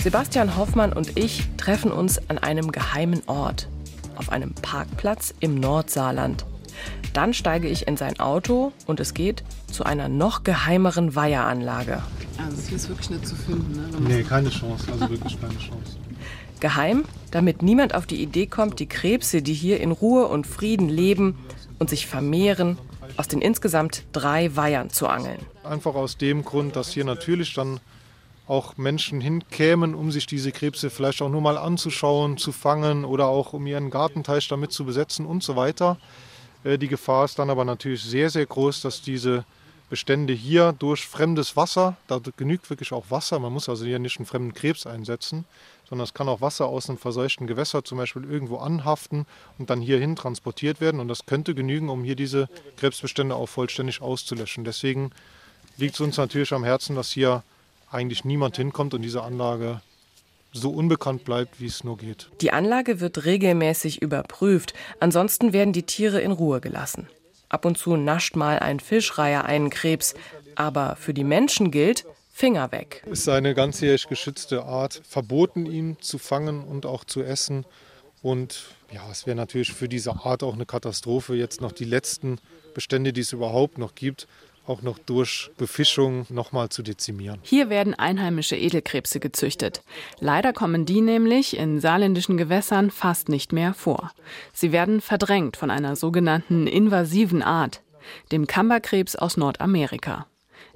Sebastian 0.01 0.55
Hoffmann 0.55 0.93
und 0.93 1.17
ich 1.17 1.43
treffen 1.57 1.91
uns 1.91 2.29
an 2.29 2.37
einem 2.37 2.71
geheimen 2.71 3.23
Ort. 3.27 3.67
Auf 4.15 4.31
einem 4.31 4.53
Parkplatz 4.53 5.33
im 5.39 5.55
Nordsaarland. 5.55 6.45
Dann 7.13 7.33
steige 7.33 7.67
ich 7.67 7.87
in 7.87 7.97
sein 7.97 8.19
Auto 8.19 8.71
und 8.85 8.99
es 8.99 9.13
geht 9.13 9.43
zu 9.71 9.83
einer 9.83 10.09
noch 10.09 10.43
geheimeren 10.43 11.15
Weiheranlage. 11.15 12.01
Also 12.37 12.61
hier 12.67 12.77
ist 12.77 12.89
wirklich 12.89 13.09
nicht 13.09 13.27
zu 13.27 13.35
finden, 13.35 13.73
ne? 13.73 13.89
Nee, 13.99 14.23
keine 14.23 14.49
Chance, 14.49 14.91
also 14.91 15.09
wirklich 15.09 15.39
keine 15.39 15.57
Chance. 15.57 15.97
Geheim, 16.59 17.05
damit 17.31 17.61
niemand 17.61 17.93
auf 17.93 18.05
die 18.05 18.21
Idee 18.21 18.47
kommt, 18.47 18.79
die 18.79 18.87
Krebse, 18.87 19.41
die 19.41 19.53
hier 19.53 19.79
in 19.79 19.91
Ruhe 19.91 20.27
und 20.27 20.47
Frieden 20.47 20.89
leben 20.89 21.37
und 21.79 21.89
sich 21.89 22.07
vermehren, 22.07 22.77
aus 23.15 23.27
den 23.27 23.41
insgesamt 23.41 24.03
drei 24.11 24.55
Weihern 24.55 24.89
zu 24.89 25.07
angeln. 25.07 25.39
Einfach 25.63 25.95
aus 25.95 26.17
dem 26.17 26.43
Grund, 26.43 26.75
dass 26.75 26.91
hier 26.91 27.05
natürlich 27.05 27.53
dann 27.53 27.79
auch 28.47 28.77
Menschen 28.77 29.19
hinkämen, 29.19 29.93
um 29.93 30.11
sich 30.11 30.25
diese 30.25 30.51
Krebse 30.51 30.89
vielleicht 30.89 31.21
auch 31.21 31.29
nur 31.29 31.41
mal 31.41 31.57
anzuschauen, 31.57 32.37
zu 32.37 32.51
fangen 32.51 33.05
oder 33.05 33.27
auch 33.27 33.53
um 33.53 33.67
ihren 33.67 33.89
Gartenteich 33.89 34.47
damit 34.47 34.71
zu 34.71 34.85
besetzen 34.85 35.25
und 35.25 35.43
so 35.43 35.55
weiter. 35.55 35.97
Äh, 36.63 36.77
die 36.77 36.87
Gefahr 36.87 37.25
ist 37.25 37.39
dann 37.39 37.49
aber 37.49 37.65
natürlich 37.65 38.03
sehr, 38.03 38.29
sehr 38.29 38.45
groß, 38.45 38.81
dass 38.81 39.01
diese 39.01 39.45
Bestände 39.89 40.33
hier 40.33 40.73
durch 40.77 41.07
fremdes 41.07 41.55
Wasser, 41.55 41.95
da 42.07 42.19
genügt 42.35 42.69
wirklich 42.69 42.91
auch 42.91 43.05
Wasser, 43.09 43.39
man 43.39 43.53
muss 43.53 43.69
also 43.69 43.85
hier 43.85 43.99
nicht 43.99 44.17
einen 44.17 44.25
fremden 44.25 44.53
Krebs 44.53 44.85
einsetzen, 44.85 45.45
sondern 45.89 46.03
es 46.03 46.13
kann 46.13 46.27
auch 46.27 46.41
Wasser 46.41 46.65
aus 46.65 46.89
einem 46.89 46.97
verseuchten 46.97 47.47
Gewässer 47.47 47.83
zum 47.83 47.97
Beispiel 47.97 48.25
irgendwo 48.25 48.57
anhaften 48.57 49.25
und 49.57 49.69
dann 49.69 49.79
hierhin 49.79 50.17
transportiert 50.17 50.81
werden. 50.81 50.99
Und 50.99 51.07
das 51.07 51.25
könnte 51.25 51.55
genügen, 51.55 51.87
um 51.89 52.03
hier 52.03 52.15
diese 52.15 52.49
Krebsbestände 52.75 53.33
auch 53.35 53.47
vollständig 53.47 54.01
auszulöschen. 54.01 54.65
Deswegen 54.65 55.11
liegt 55.77 55.95
es 55.95 56.01
uns 56.01 56.17
natürlich 56.17 56.51
am 56.51 56.65
Herzen, 56.65 56.97
dass 56.97 57.11
hier 57.11 57.43
eigentlich 57.89 58.25
niemand 58.25 58.57
hinkommt 58.57 58.93
und 58.93 59.01
diese 59.01 59.23
Anlage 59.23 59.79
so 60.51 60.71
unbekannt 60.71 61.23
bleibt, 61.25 61.59
wie 61.59 61.67
es 61.67 61.83
nur 61.83 61.97
geht. 61.97 62.29
Die 62.41 62.51
Anlage 62.51 62.99
wird 62.99 63.25
regelmäßig 63.25 64.01
überprüft, 64.01 64.73
ansonsten 64.99 65.53
werden 65.53 65.73
die 65.73 65.83
Tiere 65.83 66.21
in 66.21 66.31
Ruhe 66.31 66.61
gelassen. 66.61 67.07
Ab 67.49 67.65
und 67.65 67.77
zu 67.77 67.95
nascht 67.95 68.35
mal 68.35 68.59
ein 68.59 68.79
Fischreiher 68.79 69.45
einen 69.45 69.69
Krebs, 69.69 70.15
aber 70.55 70.95
für 70.95 71.13
die 71.13 71.23
Menschen 71.23 71.71
gilt, 71.71 72.05
Finger 72.31 72.71
weg. 72.71 73.03
Es 73.11 73.21
ist 73.21 73.29
eine 73.29 73.55
ganzjährig 73.55 74.07
geschützte 74.07 74.63
Art, 74.63 75.01
verboten 75.07 75.65
ihn 75.65 75.97
zu 76.01 76.19
fangen 76.19 76.63
und 76.63 76.85
auch 76.85 77.03
zu 77.03 77.23
essen. 77.23 77.65
Und 78.21 78.75
ja, 78.91 79.01
es 79.09 79.25
wäre 79.25 79.35
natürlich 79.35 79.73
für 79.73 79.89
diese 79.89 80.11
Art 80.23 80.43
auch 80.43 80.53
eine 80.53 80.67
Katastrophe, 80.67 81.35
jetzt 81.35 81.61
noch 81.61 81.71
die 81.71 81.85
letzten 81.85 82.37
Bestände, 82.75 83.11
die 83.11 83.21
es 83.21 83.33
überhaupt 83.33 83.79
noch 83.79 83.95
gibt, 83.95 84.27
auch 84.67 84.81
noch 84.81 84.99
durch 84.99 85.49
Befischung 85.57 86.25
nochmal 86.29 86.69
zu 86.69 86.83
dezimieren. 86.83 87.39
Hier 87.41 87.69
werden 87.69 87.93
einheimische 87.93 88.55
Edelkrebse 88.55 89.19
gezüchtet. 89.19 89.81
Leider 90.19 90.53
kommen 90.53 90.85
die 90.85 91.01
nämlich 91.01 91.57
in 91.57 91.79
saarländischen 91.79 92.37
Gewässern 92.37 92.91
fast 92.91 93.29
nicht 93.29 93.53
mehr 93.53 93.73
vor. 93.73 94.11
Sie 94.53 94.71
werden 94.71 95.01
verdrängt 95.01 95.57
von 95.57 95.71
einer 95.71 95.95
sogenannten 95.95 96.67
invasiven 96.67 97.41
Art, 97.41 97.81
dem 98.31 98.47
Kammerkrebs 98.47 99.15
aus 99.15 99.37
Nordamerika. 99.37 100.27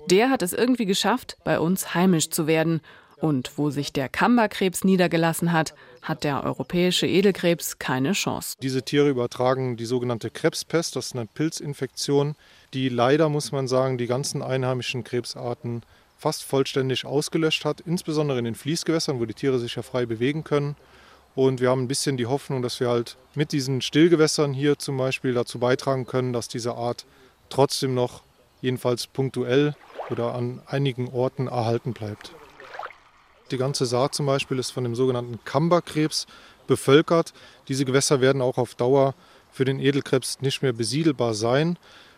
Der 0.09 0.29
hat 0.29 0.41
es 0.41 0.53
irgendwie 0.53 0.85
geschafft, 0.85 1.37
bei 1.43 1.59
uns 1.59 1.93
heimisch 1.93 2.29
zu 2.29 2.47
werden. 2.47 2.81
Und 3.17 3.51
wo 3.55 3.69
sich 3.69 3.93
der 3.93 4.09
Kammerkrebs 4.09 4.83
niedergelassen 4.83 5.51
hat, 5.51 5.75
hat 6.01 6.23
der 6.23 6.43
europäische 6.43 7.05
Edelkrebs 7.05 7.77
keine 7.77 8.13
Chance. 8.13 8.57
Diese 8.63 8.81
Tiere 8.81 9.09
übertragen 9.09 9.77
die 9.77 9.85
sogenannte 9.85 10.31
Krebspest, 10.31 10.95
das 10.95 11.07
ist 11.07 11.15
eine 11.15 11.27
Pilzinfektion, 11.27 12.35
die 12.73 12.89
leider, 12.89 13.29
muss 13.29 13.51
man 13.51 13.67
sagen, 13.67 13.97
die 13.97 14.07
ganzen 14.07 14.41
einheimischen 14.41 15.03
Krebsarten 15.03 15.83
fast 16.17 16.43
vollständig 16.43 17.05
ausgelöscht 17.05 17.65
hat, 17.65 17.81
insbesondere 17.81 18.39
in 18.39 18.45
den 18.45 18.55
Fließgewässern, 18.55 19.19
wo 19.19 19.25
die 19.25 19.33
Tiere 19.33 19.59
sich 19.59 19.75
ja 19.75 19.81
frei 19.81 20.05
bewegen 20.05 20.43
können. 20.43 20.75
Und 21.33 21.61
wir 21.61 21.69
haben 21.69 21.83
ein 21.83 21.87
bisschen 21.87 22.17
die 22.17 22.27
Hoffnung, 22.27 22.61
dass 22.61 22.79
wir 22.79 22.89
halt 22.89 23.17
mit 23.35 23.51
diesen 23.51 23.81
Stillgewässern 23.81 24.53
hier 24.53 24.77
zum 24.77 24.97
Beispiel 24.97 25.33
dazu 25.33 25.59
beitragen 25.59 26.05
können, 26.05 26.33
dass 26.33 26.47
diese 26.47 26.75
Art 26.75 27.05
trotzdem 27.49 27.93
noch, 27.93 28.23
jedenfalls 28.61 29.07
punktuell 29.07 29.75
oder 30.11 30.35
an 30.35 30.61
einigen 30.67 31.09
Orten 31.09 31.47
erhalten 31.47 31.93
bleibt. 31.93 32.33
Die 33.49 33.57
ganze 33.57 33.85
Saat 33.85 34.13
zum 34.13 34.27
Beispiel 34.27 34.59
ist 34.59 34.71
von 34.71 34.83
dem 34.83 34.93
sogenannten 34.93 35.43
Kamberkrebs 35.43 36.27
bevölkert. 36.67 37.33
Diese 37.67 37.85
Gewässer 37.85 38.21
werden 38.21 38.41
auch 38.41 38.57
auf 38.57 38.75
Dauer 38.75 39.15
für 39.51 39.65
den 39.65 39.79
Edelkrebs 39.79 40.41
nicht 40.41 40.61
mehr 40.61 40.73
besiedelbar 40.73 41.33
sein. 41.33 41.77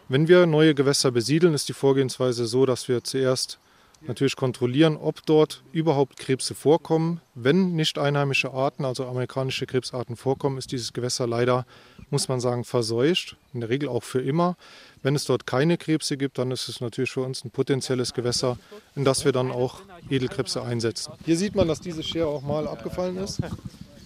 Wenn 0.09 0.27
wir 0.27 0.45
neue 0.45 0.75
Gewässer 0.75 1.11
besiedeln, 1.11 1.53
ist 1.53 1.69
die 1.69 1.73
Vorgehensweise 1.73 2.45
so, 2.45 2.65
dass 2.65 2.87
wir 2.87 3.03
zuerst 3.03 3.59
natürlich 4.05 4.35
kontrollieren, 4.35 4.97
ob 4.97 5.25
dort 5.25 5.63
überhaupt 5.71 6.17
Krebse 6.17 6.55
vorkommen. 6.55 7.21
Wenn 7.35 7.73
nicht 7.75 7.97
einheimische 7.97 8.51
Arten, 8.51 8.83
also 8.83 9.05
amerikanische 9.05 9.65
Krebsarten 9.65 10.17
vorkommen, 10.17 10.57
ist 10.57 10.71
dieses 10.71 10.91
Gewässer 10.91 11.25
leider, 11.25 11.65
muss 12.09 12.27
man 12.27 12.41
sagen, 12.41 12.65
verseucht. 12.65 13.37
In 13.53 13.61
der 13.61 13.69
Regel 13.69 13.87
auch 13.87 14.03
für 14.03 14.21
immer. 14.21 14.57
Wenn 15.01 15.15
es 15.15 15.25
dort 15.25 15.47
keine 15.47 15.77
Krebse 15.77 16.17
gibt, 16.17 16.37
dann 16.37 16.51
ist 16.51 16.67
es 16.67 16.81
natürlich 16.81 17.11
für 17.11 17.21
uns 17.21 17.45
ein 17.45 17.51
potenzielles 17.51 18.13
Gewässer, 18.13 18.57
in 18.95 19.05
das 19.05 19.23
wir 19.25 19.31
dann 19.31 19.51
auch 19.51 19.81
Edelkrebse 20.09 20.61
einsetzen. 20.61 21.13
Hier 21.25 21.37
sieht 21.37 21.55
man, 21.55 21.67
dass 21.67 21.79
diese 21.79 22.03
Schere 22.03 22.27
auch 22.27 22.41
mal 22.41 22.67
abgefallen 22.67 23.17
ist. 23.17 23.39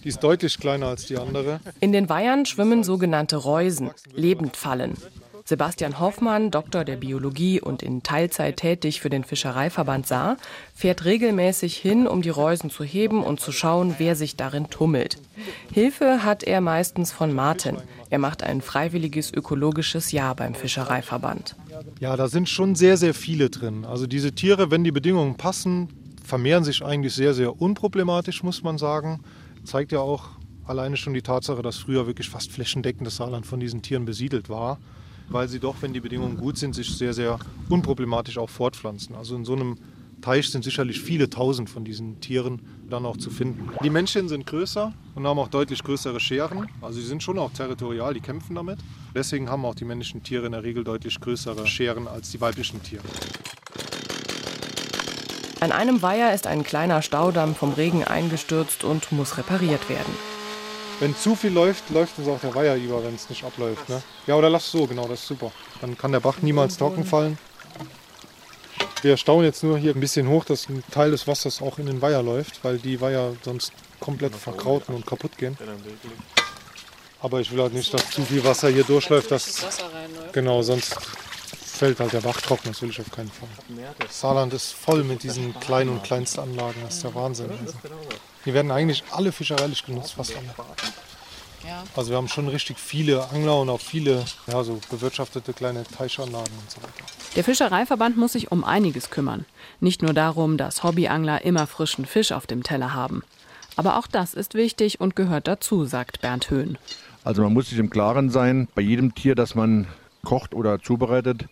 Die 0.04 0.08
ist 0.08 0.22
deutlich 0.22 0.58
kleiner 0.60 0.86
als 0.86 1.06
die 1.06 1.16
andere. 1.16 1.60
In 1.80 1.90
den 1.90 2.08
Weihern 2.08 2.46
schwimmen 2.46 2.84
sogenannte 2.84 3.36
Reusen, 3.36 3.90
Lebendfallen. 4.14 4.94
Sebastian 5.48 5.98
Hoffmann, 5.98 6.50
Doktor 6.50 6.84
der 6.84 6.96
Biologie 6.96 7.58
und 7.58 7.82
in 7.82 8.02
Teilzeit 8.02 8.58
tätig 8.58 9.00
für 9.00 9.08
den 9.08 9.24
Fischereiverband 9.24 10.06
Saar, 10.06 10.36
fährt 10.74 11.06
regelmäßig 11.06 11.74
hin, 11.74 12.06
um 12.06 12.20
die 12.20 12.28
Reusen 12.28 12.68
zu 12.68 12.84
heben 12.84 13.22
und 13.22 13.40
zu 13.40 13.50
schauen, 13.50 13.94
wer 13.96 14.14
sich 14.14 14.36
darin 14.36 14.68
tummelt. 14.68 15.16
Hilfe 15.72 16.22
hat 16.22 16.42
er 16.42 16.60
meistens 16.60 17.12
von 17.12 17.32
Martin. 17.32 17.78
Er 18.10 18.18
macht 18.18 18.42
ein 18.42 18.60
freiwilliges 18.60 19.32
ökologisches 19.32 20.12
Jahr 20.12 20.34
beim 20.34 20.54
Fischereiverband. 20.54 21.56
Ja, 21.98 22.14
da 22.14 22.28
sind 22.28 22.50
schon 22.50 22.74
sehr, 22.74 22.98
sehr 22.98 23.14
viele 23.14 23.48
drin. 23.48 23.86
Also 23.86 24.06
diese 24.06 24.32
Tiere, 24.32 24.70
wenn 24.70 24.84
die 24.84 24.92
Bedingungen 24.92 25.38
passen, 25.38 25.88
vermehren 26.22 26.62
sich 26.62 26.84
eigentlich 26.84 27.14
sehr, 27.14 27.32
sehr 27.32 27.58
unproblematisch, 27.58 28.42
muss 28.42 28.62
man 28.62 28.76
sagen. 28.76 29.20
Zeigt 29.64 29.92
ja 29.92 30.00
auch 30.00 30.28
alleine 30.66 30.98
schon 30.98 31.14
die 31.14 31.22
Tatsache, 31.22 31.62
dass 31.62 31.78
früher 31.78 32.06
wirklich 32.06 32.28
fast 32.28 32.52
flächendeckend 32.52 33.06
das 33.06 33.16
Saarland 33.16 33.46
von 33.46 33.60
diesen 33.60 33.80
Tieren 33.80 34.04
besiedelt 34.04 34.50
war 34.50 34.78
weil 35.28 35.48
sie 35.48 35.60
doch, 35.60 35.76
wenn 35.80 35.92
die 35.92 36.00
Bedingungen 36.00 36.36
gut 36.36 36.58
sind, 36.58 36.74
sich 36.74 36.96
sehr, 36.96 37.12
sehr 37.12 37.38
unproblematisch 37.68 38.38
auch 38.38 38.50
fortpflanzen. 38.50 39.14
Also 39.14 39.36
in 39.36 39.44
so 39.44 39.54
einem 39.54 39.76
Teich 40.20 40.50
sind 40.50 40.64
sicherlich 40.64 41.00
viele 41.00 41.30
tausend 41.30 41.70
von 41.70 41.84
diesen 41.84 42.20
Tieren 42.20 42.60
dann 42.90 43.06
auch 43.06 43.16
zu 43.16 43.30
finden. 43.30 43.70
Die 43.84 43.90
Männchen 43.90 44.28
sind 44.28 44.46
größer 44.46 44.92
und 45.14 45.26
haben 45.26 45.38
auch 45.38 45.48
deutlich 45.48 45.82
größere 45.82 46.18
Scheren. 46.18 46.68
Also 46.80 47.00
sie 47.00 47.06
sind 47.06 47.22
schon 47.22 47.38
auch 47.38 47.52
territorial, 47.52 48.14
die 48.14 48.20
kämpfen 48.20 48.56
damit. 48.56 48.78
Deswegen 49.14 49.48
haben 49.48 49.64
auch 49.64 49.74
die 49.74 49.84
männlichen 49.84 50.22
Tiere 50.22 50.46
in 50.46 50.52
der 50.52 50.64
Regel 50.64 50.82
deutlich 50.82 51.20
größere 51.20 51.66
Scheren 51.66 52.08
als 52.08 52.30
die 52.30 52.40
weiblichen 52.40 52.82
Tiere. 52.82 53.04
An 55.60 55.72
einem 55.72 56.02
Weiher 56.02 56.34
ist 56.34 56.46
ein 56.46 56.62
kleiner 56.62 57.02
Staudamm 57.02 57.54
vom 57.54 57.72
Regen 57.72 58.04
eingestürzt 58.04 58.84
und 58.84 59.10
muss 59.12 59.38
repariert 59.38 59.88
werden. 59.88 60.37
Wenn 61.00 61.16
zu 61.16 61.36
viel 61.36 61.52
läuft, 61.52 61.90
läuft 61.90 62.18
uns 62.18 62.28
auch 62.28 62.40
der 62.40 62.54
Weiher 62.54 62.76
über, 62.76 63.04
wenn 63.04 63.14
es 63.14 63.30
nicht 63.30 63.44
abläuft. 63.44 63.88
Ne? 63.88 64.02
Ja, 64.26 64.34
oder 64.34 64.50
lass 64.50 64.70
so, 64.70 64.86
genau, 64.86 65.06
das 65.06 65.20
ist 65.20 65.28
super. 65.28 65.52
Dann 65.80 65.96
kann 65.96 66.10
der 66.10 66.20
Bach 66.20 66.38
niemals 66.42 66.76
trocken 66.76 67.04
fallen. 67.04 67.38
Wir 69.02 69.16
stauen 69.16 69.44
jetzt 69.44 69.62
nur 69.62 69.78
hier 69.78 69.94
ein 69.94 70.00
bisschen 70.00 70.28
hoch, 70.28 70.44
dass 70.44 70.68
ein 70.68 70.82
Teil 70.90 71.12
des 71.12 71.28
Wassers 71.28 71.62
auch 71.62 71.78
in 71.78 71.86
den 71.86 72.02
Weiher 72.02 72.22
läuft, 72.22 72.64
weil 72.64 72.78
die 72.78 73.00
Weiher 73.00 73.32
sonst 73.44 73.72
komplett 74.00 74.34
verkrauten 74.34 74.92
und 74.94 75.06
kaputt 75.06 75.38
gehen. 75.38 75.56
Aber 77.20 77.40
ich 77.40 77.52
will 77.52 77.62
halt 77.62 77.74
nicht, 77.74 77.94
dass 77.94 78.10
zu 78.10 78.22
viel 78.24 78.42
Wasser 78.44 78.68
hier 78.68 78.84
durchläuft. 78.84 79.30
Dass, 79.30 79.80
genau, 80.32 80.62
sonst 80.62 80.96
fällt 81.78 82.00
halt 82.00 82.12
der 82.12 82.22
Bach 82.22 82.40
trocken, 82.40 82.68
das 82.68 82.82
will 82.82 82.90
ich 82.90 83.00
auf 83.00 83.10
keinen 83.12 83.30
Fall. 83.30 83.48
Saarland 84.10 84.52
ist 84.52 84.72
voll 84.72 85.04
mit 85.04 85.22
diesen 85.22 85.58
kleinen 85.60 85.90
und 85.90 86.02
kleinsten 86.02 86.40
Anlagen, 86.40 86.80
das 86.84 86.96
ist 86.96 87.04
der 87.04 87.14
Wahnsinn. 87.14 87.50
Also. 87.50 87.74
Die 88.48 88.54
werden 88.54 88.70
eigentlich 88.70 89.04
alle 89.10 89.30
fischereilich 89.30 89.84
genutzt, 89.84 90.14
fast 90.14 90.34
alle. 90.34 90.46
Also 91.94 92.08
wir 92.08 92.16
haben 92.16 92.28
schon 92.28 92.48
richtig 92.48 92.78
viele 92.78 93.28
Angler 93.28 93.60
und 93.60 93.68
auch 93.68 93.78
viele 93.80 94.24
ja, 94.46 94.64
so 94.64 94.80
bewirtschaftete 94.88 95.52
kleine 95.52 95.84
Teichanlagen 95.84 96.54
und 96.58 96.70
so 96.70 96.78
weiter. 96.78 97.04
Der 97.36 97.44
Fischereiverband 97.44 98.16
muss 98.16 98.32
sich 98.32 98.50
um 98.50 98.64
einiges 98.64 99.10
kümmern. 99.10 99.44
Nicht 99.80 100.00
nur 100.00 100.14
darum, 100.14 100.56
dass 100.56 100.82
Hobbyangler 100.82 101.44
immer 101.44 101.66
frischen 101.66 102.06
Fisch 102.06 102.32
auf 102.32 102.46
dem 102.46 102.62
Teller 102.62 102.94
haben. 102.94 103.22
Aber 103.76 103.98
auch 103.98 104.06
das 104.06 104.32
ist 104.32 104.54
wichtig 104.54 104.98
und 104.98 105.14
gehört 105.14 105.46
dazu, 105.46 105.84
sagt 105.84 106.22
Bernd 106.22 106.48
Höhn. 106.48 106.78
Also 107.24 107.42
man 107.42 107.52
muss 107.52 107.68
sich 107.68 107.78
im 107.78 107.90
Klaren 107.90 108.30
sein, 108.30 108.66
bei 108.74 108.80
jedem 108.80 109.14
Tier, 109.14 109.34
das 109.34 109.56
man 109.56 109.88
kocht 110.24 110.54
oder 110.54 110.80
zubereitet, 110.80 111.44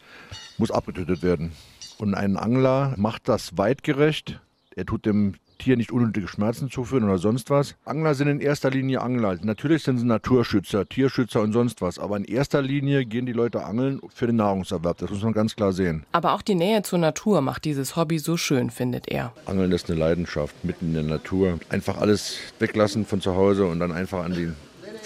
muss 0.57 0.71
abgetötet 0.71 1.23
werden. 1.23 1.53
Und 1.99 2.15
ein 2.15 2.39
Angler 2.39 2.95
macht 2.97 3.29
das 3.29 3.59
weitgerecht. 3.59 4.41
Er 4.75 4.87
tut 4.87 5.05
dem 5.05 5.35
Tier 5.59 5.77
nicht 5.77 5.93
unnötige 5.93 6.29
Schmerzen 6.29 6.71
zuführen 6.71 7.05
oder 7.05 7.19
sonst 7.19 7.51
was. 7.51 7.75
Angler 7.85 8.15
sind 8.15 8.29
in 8.29 8.41
erster 8.41 8.71
Linie 8.71 9.01
Angler. 9.01 9.39
Natürlich 9.43 9.83
sind 9.83 9.99
sie 9.99 10.07
Naturschützer, 10.07 10.89
Tierschützer 10.89 11.41
und 11.41 11.53
sonst 11.53 11.83
was. 11.83 11.99
Aber 11.99 12.17
in 12.17 12.25
erster 12.25 12.63
Linie 12.63 13.05
gehen 13.05 13.27
die 13.27 13.33
Leute 13.33 13.65
angeln 13.65 14.01
für 14.15 14.27
den 14.27 14.37
Nahrungserwerb. 14.37 14.99
Das 14.99 15.11
muss 15.11 15.23
man 15.23 15.33
ganz 15.33 15.57
klar 15.57 15.73
sehen. 15.73 16.05
Aber 16.13 16.33
auch 16.33 16.43
die 16.43 16.55
Nähe 16.55 16.83
zur 16.83 16.99
Natur 16.99 17.41
macht 17.41 17.65
dieses 17.65 17.97
Hobby 17.97 18.19
so 18.19 18.37
schön, 18.37 18.71
findet 18.71 19.09
er. 19.09 19.33
Angeln 19.47 19.73
ist 19.73 19.91
eine 19.91 19.99
Leidenschaft, 19.99 20.55
mitten 20.65 20.87
in 20.87 20.95
der 20.95 21.03
Natur. 21.03 21.59
Einfach 21.69 21.99
alles 21.99 22.39
weglassen 22.59 23.07
von 23.07 23.21
zu 23.21 23.35
Hause 23.35 23.67
und 23.67 23.81
dann 23.81 23.93
einfach 23.93 24.25
an 24.25 24.33
die 24.33 24.53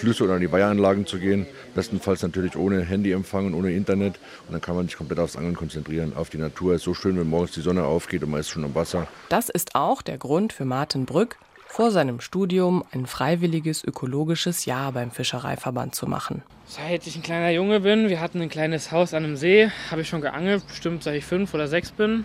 Flüsse 0.01 0.25
oder 0.25 0.35
an 0.35 0.41
die 0.41 0.51
Weiheranlagen 0.51 1.07
zu 1.07 1.19
gehen. 1.19 1.47
Bestenfalls 1.75 2.23
natürlich 2.23 2.57
ohne 2.57 2.83
Handyempfang 2.83 3.47
und 3.47 3.55
ohne 3.55 3.73
Internet. 3.73 4.19
Und 4.47 4.53
dann 4.53 4.61
kann 4.61 4.75
man 4.75 4.87
sich 4.87 4.97
komplett 4.97 5.19
aufs 5.19 5.37
Angeln 5.37 5.55
konzentrieren, 5.55 6.15
auf 6.17 6.31
die 6.31 6.39
Natur. 6.39 6.73
Es 6.73 6.81
ist 6.81 6.85
so 6.87 6.95
schön, 6.95 7.19
wenn 7.19 7.29
morgens 7.29 7.53
die 7.53 7.61
Sonne 7.61 7.85
aufgeht 7.85 8.23
und 8.23 8.31
man 8.31 8.41
ist 8.41 8.49
schon 8.49 8.65
am 8.65 8.75
Wasser. 8.75 9.07
Das 9.29 9.51
ist 9.51 9.75
auch 9.75 10.01
der 10.01 10.17
Grund 10.17 10.55
für 10.55 10.65
Martin 10.65 11.05
Brück, 11.05 11.37
vor 11.67 11.91
seinem 11.91 12.21
Studium 12.21 12.83
ein 12.93 13.07
freiwilliges 13.07 13.85
ökologisches 13.85 14.65
Jahr 14.65 14.91
beim 14.93 15.11
Fischereiverband 15.11 15.95
zu 15.95 16.07
machen. 16.07 16.43
Seit 16.67 17.07
ich 17.07 17.15
ein 17.17 17.23
kleiner 17.23 17.51
Junge 17.51 17.81
bin, 17.81 18.09
wir 18.09 18.21
hatten 18.21 18.41
ein 18.41 18.49
kleines 18.49 18.91
Haus 18.91 19.13
an 19.13 19.25
einem 19.25 19.37
See, 19.37 19.71
habe 19.91 20.01
ich 20.01 20.09
schon 20.09 20.23
geangelt, 20.23 20.67
bestimmt 20.67 21.03
seit 21.03 21.15
ich 21.15 21.25
fünf 21.25 21.53
oder 21.53 21.69
sechs 21.69 21.93
bin. 21.93 22.25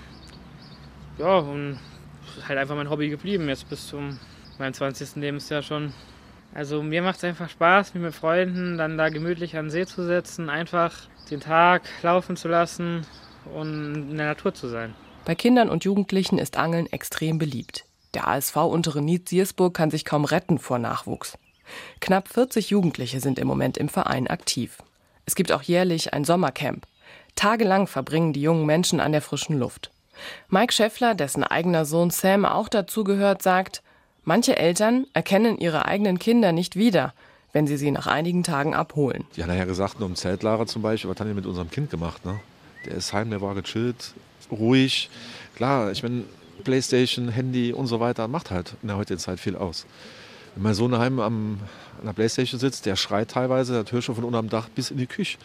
Ja, 1.17 1.39
und 1.39 1.77
halt 2.47 2.57
einfach 2.57 2.75
mein 2.75 2.89
Hobby 2.89 3.09
geblieben, 3.09 3.49
jetzt 3.49 3.69
bis 3.69 3.87
zum 3.87 4.17
meinem 4.59 4.73
20. 4.73 5.17
Lebensjahr 5.17 5.61
schon. 5.61 5.93
Also 6.55 6.81
mir 6.81 7.01
macht 7.01 7.17
es 7.17 7.23
einfach 7.25 7.49
Spaß, 7.49 7.93
mich 7.93 8.01
mit 8.01 8.15
Freunden 8.15 8.77
dann 8.77 8.97
da 8.97 9.09
gemütlich 9.09 9.57
an 9.57 9.65
den 9.65 9.71
See 9.71 9.85
zu 9.85 10.05
setzen, 10.05 10.49
einfach 10.49 10.93
den 11.29 11.41
Tag 11.41 11.81
laufen 12.01 12.37
zu 12.37 12.47
lassen 12.47 13.05
und 13.53 14.09
in 14.11 14.17
der 14.17 14.27
Natur 14.27 14.53
zu 14.53 14.69
sein. 14.69 14.95
Bei 15.25 15.35
Kindern 15.35 15.67
und 15.69 15.83
Jugendlichen 15.83 16.37
ist 16.37 16.55
Angeln 16.55 16.87
extrem 16.87 17.39
beliebt. 17.39 17.83
Der 18.13 18.29
ASV 18.29 18.55
Untere 18.55 19.01
Nied-Siersburg 19.01 19.73
kann 19.73 19.91
sich 19.91 20.05
kaum 20.05 20.23
retten 20.23 20.57
vor 20.57 20.79
Nachwuchs. 20.79 21.37
Knapp 21.99 22.29
40 22.29 22.69
Jugendliche 22.69 23.19
sind 23.19 23.37
im 23.37 23.47
Moment 23.47 23.77
im 23.77 23.89
Verein 23.89 24.27
aktiv. 24.27 24.77
Es 25.25 25.35
gibt 25.35 25.51
auch 25.51 25.61
jährlich 25.61 26.13
ein 26.13 26.23
Sommercamp. 26.23 26.87
Tagelang 27.35 27.85
verbringen 27.85 28.31
die 28.31 28.41
jungen 28.41 28.65
Menschen 28.65 29.01
an 29.01 29.11
der 29.11 29.21
frischen 29.21 29.59
Luft. 29.59 29.91
Mike 30.47 30.71
Scheffler, 30.71 31.15
dessen 31.15 31.43
eigener 31.43 31.83
Sohn 31.83 32.11
Sam 32.11 32.45
auch 32.45 32.69
dazugehört, 32.69 33.41
sagt, 33.41 33.83
manche 34.25 34.57
Eltern 34.57 35.07
erkennen 35.13 35.57
ihre 35.57 35.85
eigenen 35.85 36.19
Kinder 36.19 36.51
nicht 36.51 36.75
wieder, 36.75 37.13
wenn 37.53 37.67
sie 37.67 37.77
sie 37.77 37.91
nach 37.91 38.07
einigen 38.07 38.43
Tagen 38.43 38.73
abholen. 38.73 39.25
Die 39.35 39.43
haben 39.43 39.55
ja 39.55 39.65
gesagt, 39.65 40.01
um 40.01 40.15
Zeltlager 40.15 40.67
zum 40.67 40.81
Beispiel, 40.81 41.09
was 41.09 41.19
haben 41.19 41.29
die 41.29 41.33
mit 41.33 41.45
unserem 41.45 41.71
Kind 41.71 41.89
gemacht? 41.89 42.25
Ne? 42.25 42.39
Der 42.85 42.95
ist 42.95 43.13
heim, 43.13 43.29
der 43.29 43.41
war 43.41 43.55
gechillt, 43.55 44.13
ruhig. 44.51 45.09
Klar, 45.55 45.91
ich 45.91 46.03
meine, 46.03 46.25
Playstation, 46.63 47.29
Handy 47.29 47.73
und 47.73 47.87
so 47.87 47.99
weiter 47.99 48.27
macht 48.27 48.51
halt 48.51 48.75
in 48.81 48.89
der 48.89 48.97
heutigen 48.97 49.19
Zeit 49.19 49.39
viel 49.39 49.55
aus. 49.55 49.85
Wenn 50.55 50.63
mein 50.63 50.73
Sohn 50.73 50.91
daheim 50.91 51.19
am, 51.19 51.59
an 51.99 52.05
der 52.05 52.13
Playstation 52.13 52.59
sitzt, 52.59 52.85
der 52.85 52.95
schreit 52.95 53.31
teilweise, 53.31 53.83
das 53.83 53.91
hörst 53.91 54.07
du 54.07 54.13
von 54.13 54.23
unterm 54.23 54.49
Dach 54.49 54.69
bis 54.69 54.91
in 54.91 54.97
die 54.97 55.07
Küche. 55.07 55.37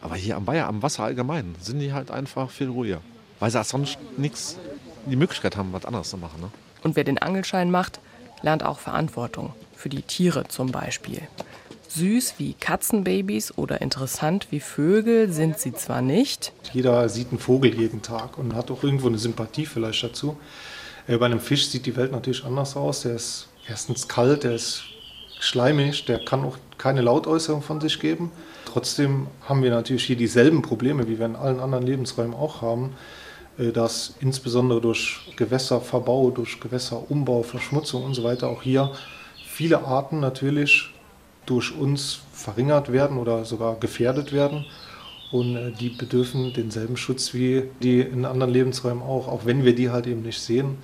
Aber 0.00 0.16
hier 0.16 0.36
am 0.36 0.46
Weiher, 0.46 0.68
am 0.68 0.82
Wasser 0.82 1.04
allgemein, 1.04 1.54
sind 1.60 1.78
die 1.78 1.92
halt 1.92 2.10
einfach 2.10 2.50
viel 2.50 2.68
ruhiger. 2.68 3.00
Weil 3.40 3.50
sie 3.50 3.62
sonst 3.64 3.98
nichts, 4.16 4.58
die 5.06 5.16
Möglichkeit 5.16 5.56
haben, 5.56 5.72
was 5.72 5.84
anderes 5.84 6.10
zu 6.10 6.18
machen. 6.18 6.40
Ne? 6.40 6.50
Und 6.82 6.96
wer 6.96 7.04
den 7.04 7.18
Angelschein 7.18 7.70
macht, 7.70 8.00
lernt 8.44 8.62
auch 8.62 8.78
Verantwortung. 8.78 9.52
Für 9.74 9.88
die 9.88 10.02
Tiere 10.02 10.46
zum 10.48 10.70
Beispiel. 10.70 11.20
Süß 11.88 12.34
wie 12.38 12.54
Katzenbabys 12.54 13.56
oder 13.56 13.80
interessant 13.80 14.48
wie 14.50 14.60
Vögel 14.60 15.30
sind 15.32 15.58
sie 15.58 15.72
zwar 15.72 16.02
nicht. 16.02 16.52
Jeder 16.72 17.08
sieht 17.08 17.30
einen 17.30 17.38
Vogel 17.38 17.74
jeden 17.74 18.02
Tag 18.02 18.38
und 18.38 18.54
hat 18.54 18.70
auch 18.70 18.82
irgendwo 18.82 19.08
eine 19.08 19.18
Sympathie 19.18 19.66
vielleicht 19.66 20.02
dazu. 20.02 20.36
Äh, 21.06 21.18
bei 21.18 21.26
einem 21.26 21.40
Fisch 21.40 21.68
sieht 21.68 21.86
die 21.86 21.96
Welt 21.96 22.12
natürlich 22.12 22.44
anders 22.44 22.76
aus. 22.76 23.02
Der 23.02 23.14
ist 23.14 23.48
erstens 23.68 24.08
kalt, 24.08 24.44
der 24.44 24.54
ist 24.54 24.84
schleimig, 25.38 26.04
der 26.06 26.24
kann 26.24 26.44
auch 26.44 26.56
keine 26.78 27.00
Lautäußerung 27.00 27.62
von 27.62 27.80
sich 27.80 28.00
geben. 28.00 28.32
Trotzdem 28.64 29.28
haben 29.42 29.62
wir 29.62 29.70
natürlich 29.70 30.04
hier 30.04 30.16
dieselben 30.16 30.62
Probleme, 30.62 31.06
wie 31.08 31.18
wir 31.18 31.26
in 31.26 31.36
allen 31.36 31.60
anderen 31.60 31.86
Lebensräumen 31.86 32.34
auch 32.34 32.60
haben, 32.60 32.94
dass 33.56 34.14
insbesondere 34.20 34.80
durch 34.80 35.20
Gewässerverbau, 35.36 36.30
durch 36.30 36.58
Gewässerumbau, 36.60 37.42
Verschmutzung 37.42 38.04
und 38.04 38.14
so 38.14 38.24
weiter 38.24 38.48
auch 38.48 38.62
hier 38.62 38.92
viele 39.46 39.84
Arten 39.84 40.20
natürlich 40.20 40.90
durch 41.46 41.76
uns 41.76 42.20
verringert 42.32 42.90
werden 42.90 43.18
oder 43.18 43.44
sogar 43.44 43.76
gefährdet 43.76 44.32
werden. 44.32 44.64
Und 45.30 45.56
äh, 45.56 45.72
die 45.72 45.90
bedürfen 45.90 46.52
denselben 46.52 46.96
Schutz 46.96 47.34
wie 47.34 47.64
die 47.82 48.00
in 48.00 48.24
anderen 48.24 48.52
Lebensräumen 48.52 49.02
auch, 49.02 49.28
auch 49.28 49.44
wenn 49.44 49.64
wir 49.64 49.74
die 49.74 49.90
halt 49.90 50.06
eben 50.06 50.22
nicht 50.22 50.40
sehen. 50.40 50.78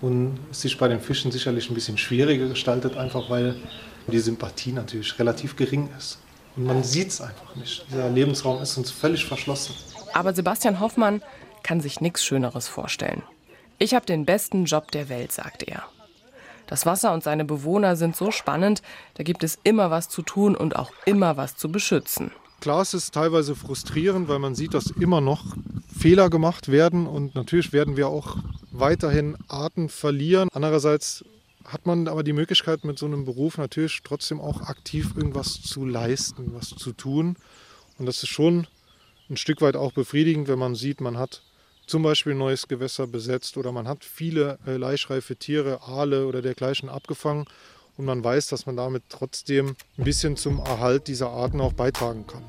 Und 0.00 0.38
es 0.50 0.62
sich 0.62 0.76
bei 0.78 0.88
den 0.88 1.00
Fischen 1.00 1.30
sicherlich 1.30 1.70
ein 1.70 1.74
bisschen 1.74 1.98
schwieriger 1.98 2.48
gestaltet, 2.48 2.96
einfach 2.96 3.30
weil 3.30 3.56
die 4.08 4.18
Sympathie 4.18 4.72
natürlich 4.72 5.16
relativ 5.18 5.56
gering 5.56 5.88
ist. 5.96 6.18
Und 6.56 6.64
man 6.64 6.82
sieht 6.82 7.08
es 7.08 7.20
einfach 7.20 7.54
nicht. 7.56 7.84
Dieser 7.88 8.10
Lebensraum 8.10 8.60
ist 8.60 8.76
uns 8.76 8.90
völlig 8.90 9.24
verschlossen. 9.24 9.74
Aber 10.12 10.34
Sebastian 10.34 10.80
Hoffmann 10.80 11.22
kann 11.62 11.80
sich 11.80 12.00
nichts 12.00 12.24
Schöneres 12.24 12.68
vorstellen. 12.68 13.22
Ich 13.78 13.94
habe 13.94 14.06
den 14.06 14.24
besten 14.24 14.64
Job 14.64 14.90
der 14.92 15.08
Welt, 15.08 15.32
sagt 15.32 15.64
er. 15.64 15.82
Das 16.66 16.86
Wasser 16.86 17.12
und 17.12 17.22
seine 17.22 17.44
Bewohner 17.44 17.96
sind 17.96 18.16
so 18.16 18.30
spannend, 18.30 18.82
da 19.14 19.24
gibt 19.24 19.44
es 19.44 19.58
immer 19.62 19.90
was 19.90 20.08
zu 20.08 20.22
tun 20.22 20.56
und 20.56 20.76
auch 20.76 20.92
immer 21.04 21.36
was 21.36 21.56
zu 21.56 21.70
beschützen. 21.70 22.30
Klar, 22.60 22.82
es 22.82 22.94
ist 22.94 23.12
teilweise 23.12 23.56
frustrierend, 23.56 24.28
weil 24.28 24.38
man 24.38 24.54
sieht, 24.54 24.72
dass 24.72 24.86
immer 24.86 25.20
noch 25.20 25.56
Fehler 25.98 26.30
gemacht 26.30 26.70
werden 26.70 27.06
und 27.06 27.34
natürlich 27.34 27.72
werden 27.72 27.96
wir 27.96 28.08
auch 28.08 28.36
weiterhin 28.70 29.36
Arten 29.48 29.88
verlieren. 29.88 30.48
Andererseits 30.52 31.24
hat 31.64 31.86
man 31.86 32.08
aber 32.08 32.22
die 32.22 32.32
Möglichkeit, 32.32 32.84
mit 32.84 32.98
so 32.98 33.06
einem 33.06 33.24
Beruf 33.24 33.58
natürlich 33.58 34.00
trotzdem 34.04 34.40
auch 34.40 34.62
aktiv 34.62 35.12
irgendwas 35.16 35.60
zu 35.60 35.84
leisten, 35.84 36.52
was 36.54 36.68
zu 36.68 36.92
tun. 36.92 37.36
Und 37.98 38.06
das 38.06 38.22
ist 38.22 38.28
schon 38.28 38.66
ein 39.28 39.36
Stück 39.36 39.60
weit 39.60 39.76
auch 39.76 39.92
befriedigend, 39.92 40.48
wenn 40.48 40.58
man 40.58 40.74
sieht, 40.74 41.00
man 41.00 41.18
hat 41.18 41.42
zum 41.86 42.02
Beispiel 42.02 42.32
ein 42.32 42.38
neues 42.38 42.68
Gewässer 42.68 43.06
besetzt 43.06 43.56
oder 43.56 43.72
man 43.72 43.88
hat 43.88 44.04
viele 44.04 44.58
äh, 44.66 44.76
laichreife 44.76 45.36
Tiere, 45.36 45.80
Aale 45.82 46.26
oder 46.26 46.42
dergleichen 46.42 46.88
abgefangen 46.88 47.46
und 47.96 48.04
man 48.04 48.22
weiß, 48.22 48.48
dass 48.48 48.66
man 48.66 48.76
damit 48.76 49.04
trotzdem 49.08 49.76
ein 49.98 50.04
bisschen 50.04 50.36
zum 50.36 50.58
Erhalt 50.60 51.08
dieser 51.08 51.30
Arten 51.30 51.60
auch 51.60 51.72
beitragen 51.72 52.26
kann. 52.26 52.42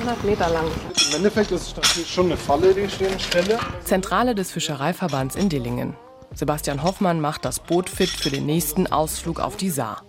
100 0.00 0.24
Meter 0.24 0.50
lang. 0.50 0.66
Im 1.08 1.16
Endeffekt 1.16 1.50
ist 1.50 1.68
es 1.68 1.76
natürlich 1.76 2.10
schon 2.10 2.26
eine 2.26 2.36
Falle, 2.36 2.74
die 2.74 2.80
ich 2.80 2.94
hier 2.94 3.18
stelle. 3.18 3.58
Zentrale 3.84 4.34
des 4.34 4.50
Fischereiverbands 4.50 5.34
in 5.34 5.48
Dillingen. 5.48 5.96
Sebastian 6.34 6.82
Hoffmann 6.82 7.20
macht 7.20 7.44
das 7.44 7.60
Boot 7.60 7.88
fit 7.88 8.10
für 8.10 8.30
den 8.30 8.44
nächsten 8.44 8.86
Ausflug 8.86 9.40
auf 9.40 9.56
die 9.56 9.70
Saar. 9.70 10.02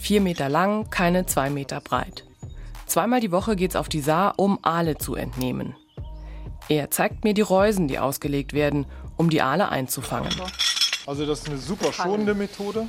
Vier 0.00 0.20
Meter 0.20 0.48
lang, 0.48 0.90
keine 0.90 1.26
zwei 1.26 1.50
Meter 1.50 1.80
breit. 1.80 2.27
Zweimal 2.88 3.20
die 3.20 3.30
Woche 3.30 3.54
geht's 3.54 3.76
auf 3.76 3.90
die 3.90 4.00
Saar, 4.00 4.34
um 4.38 4.58
Aale 4.62 4.96
zu 4.96 5.14
entnehmen. 5.14 5.76
Er 6.70 6.90
zeigt 6.90 7.22
mir 7.22 7.34
die 7.34 7.42
Reusen, 7.42 7.86
die 7.86 7.98
ausgelegt 7.98 8.54
werden, 8.54 8.86
um 9.18 9.28
die 9.28 9.42
Aale 9.42 9.68
einzufangen. 9.68 10.32
Also 11.06 11.26
das 11.26 11.40
ist 11.40 11.48
eine 11.48 11.58
super 11.58 11.92
schonende 11.92 12.34
Methode. 12.34 12.86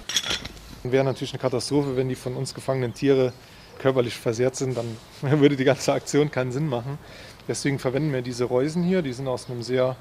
Wäre 0.84 1.04
natürlich 1.04 1.34
eine 1.34 1.42
Katastrophe, 1.42 1.98
wenn 1.98 2.08
die 2.08 2.16
von 2.16 2.38
uns 2.38 2.54
gefangenen 2.54 2.94
Tiere 2.94 3.34
körperlich 3.78 4.16
versehrt 4.16 4.56
sind, 4.56 4.78
dann 4.78 4.98
würde 5.42 5.58
die 5.58 5.66
ganze 5.66 5.92
Aktion 5.92 6.32
keinen 6.32 6.54
Sinn 6.54 6.68
machen. 6.68 6.98
Deswegen 7.50 7.78
verwenden 7.78 8.14
wir 8.14 8.22
diese 8.22 8.46
Reusen 8.46 8.84
hier. 8.84 9.02
Die 9.02 9.12
sind 9.12 9.28
aus 9.28 9.50
einem 9.50 9.64
sehr 9.64 9.98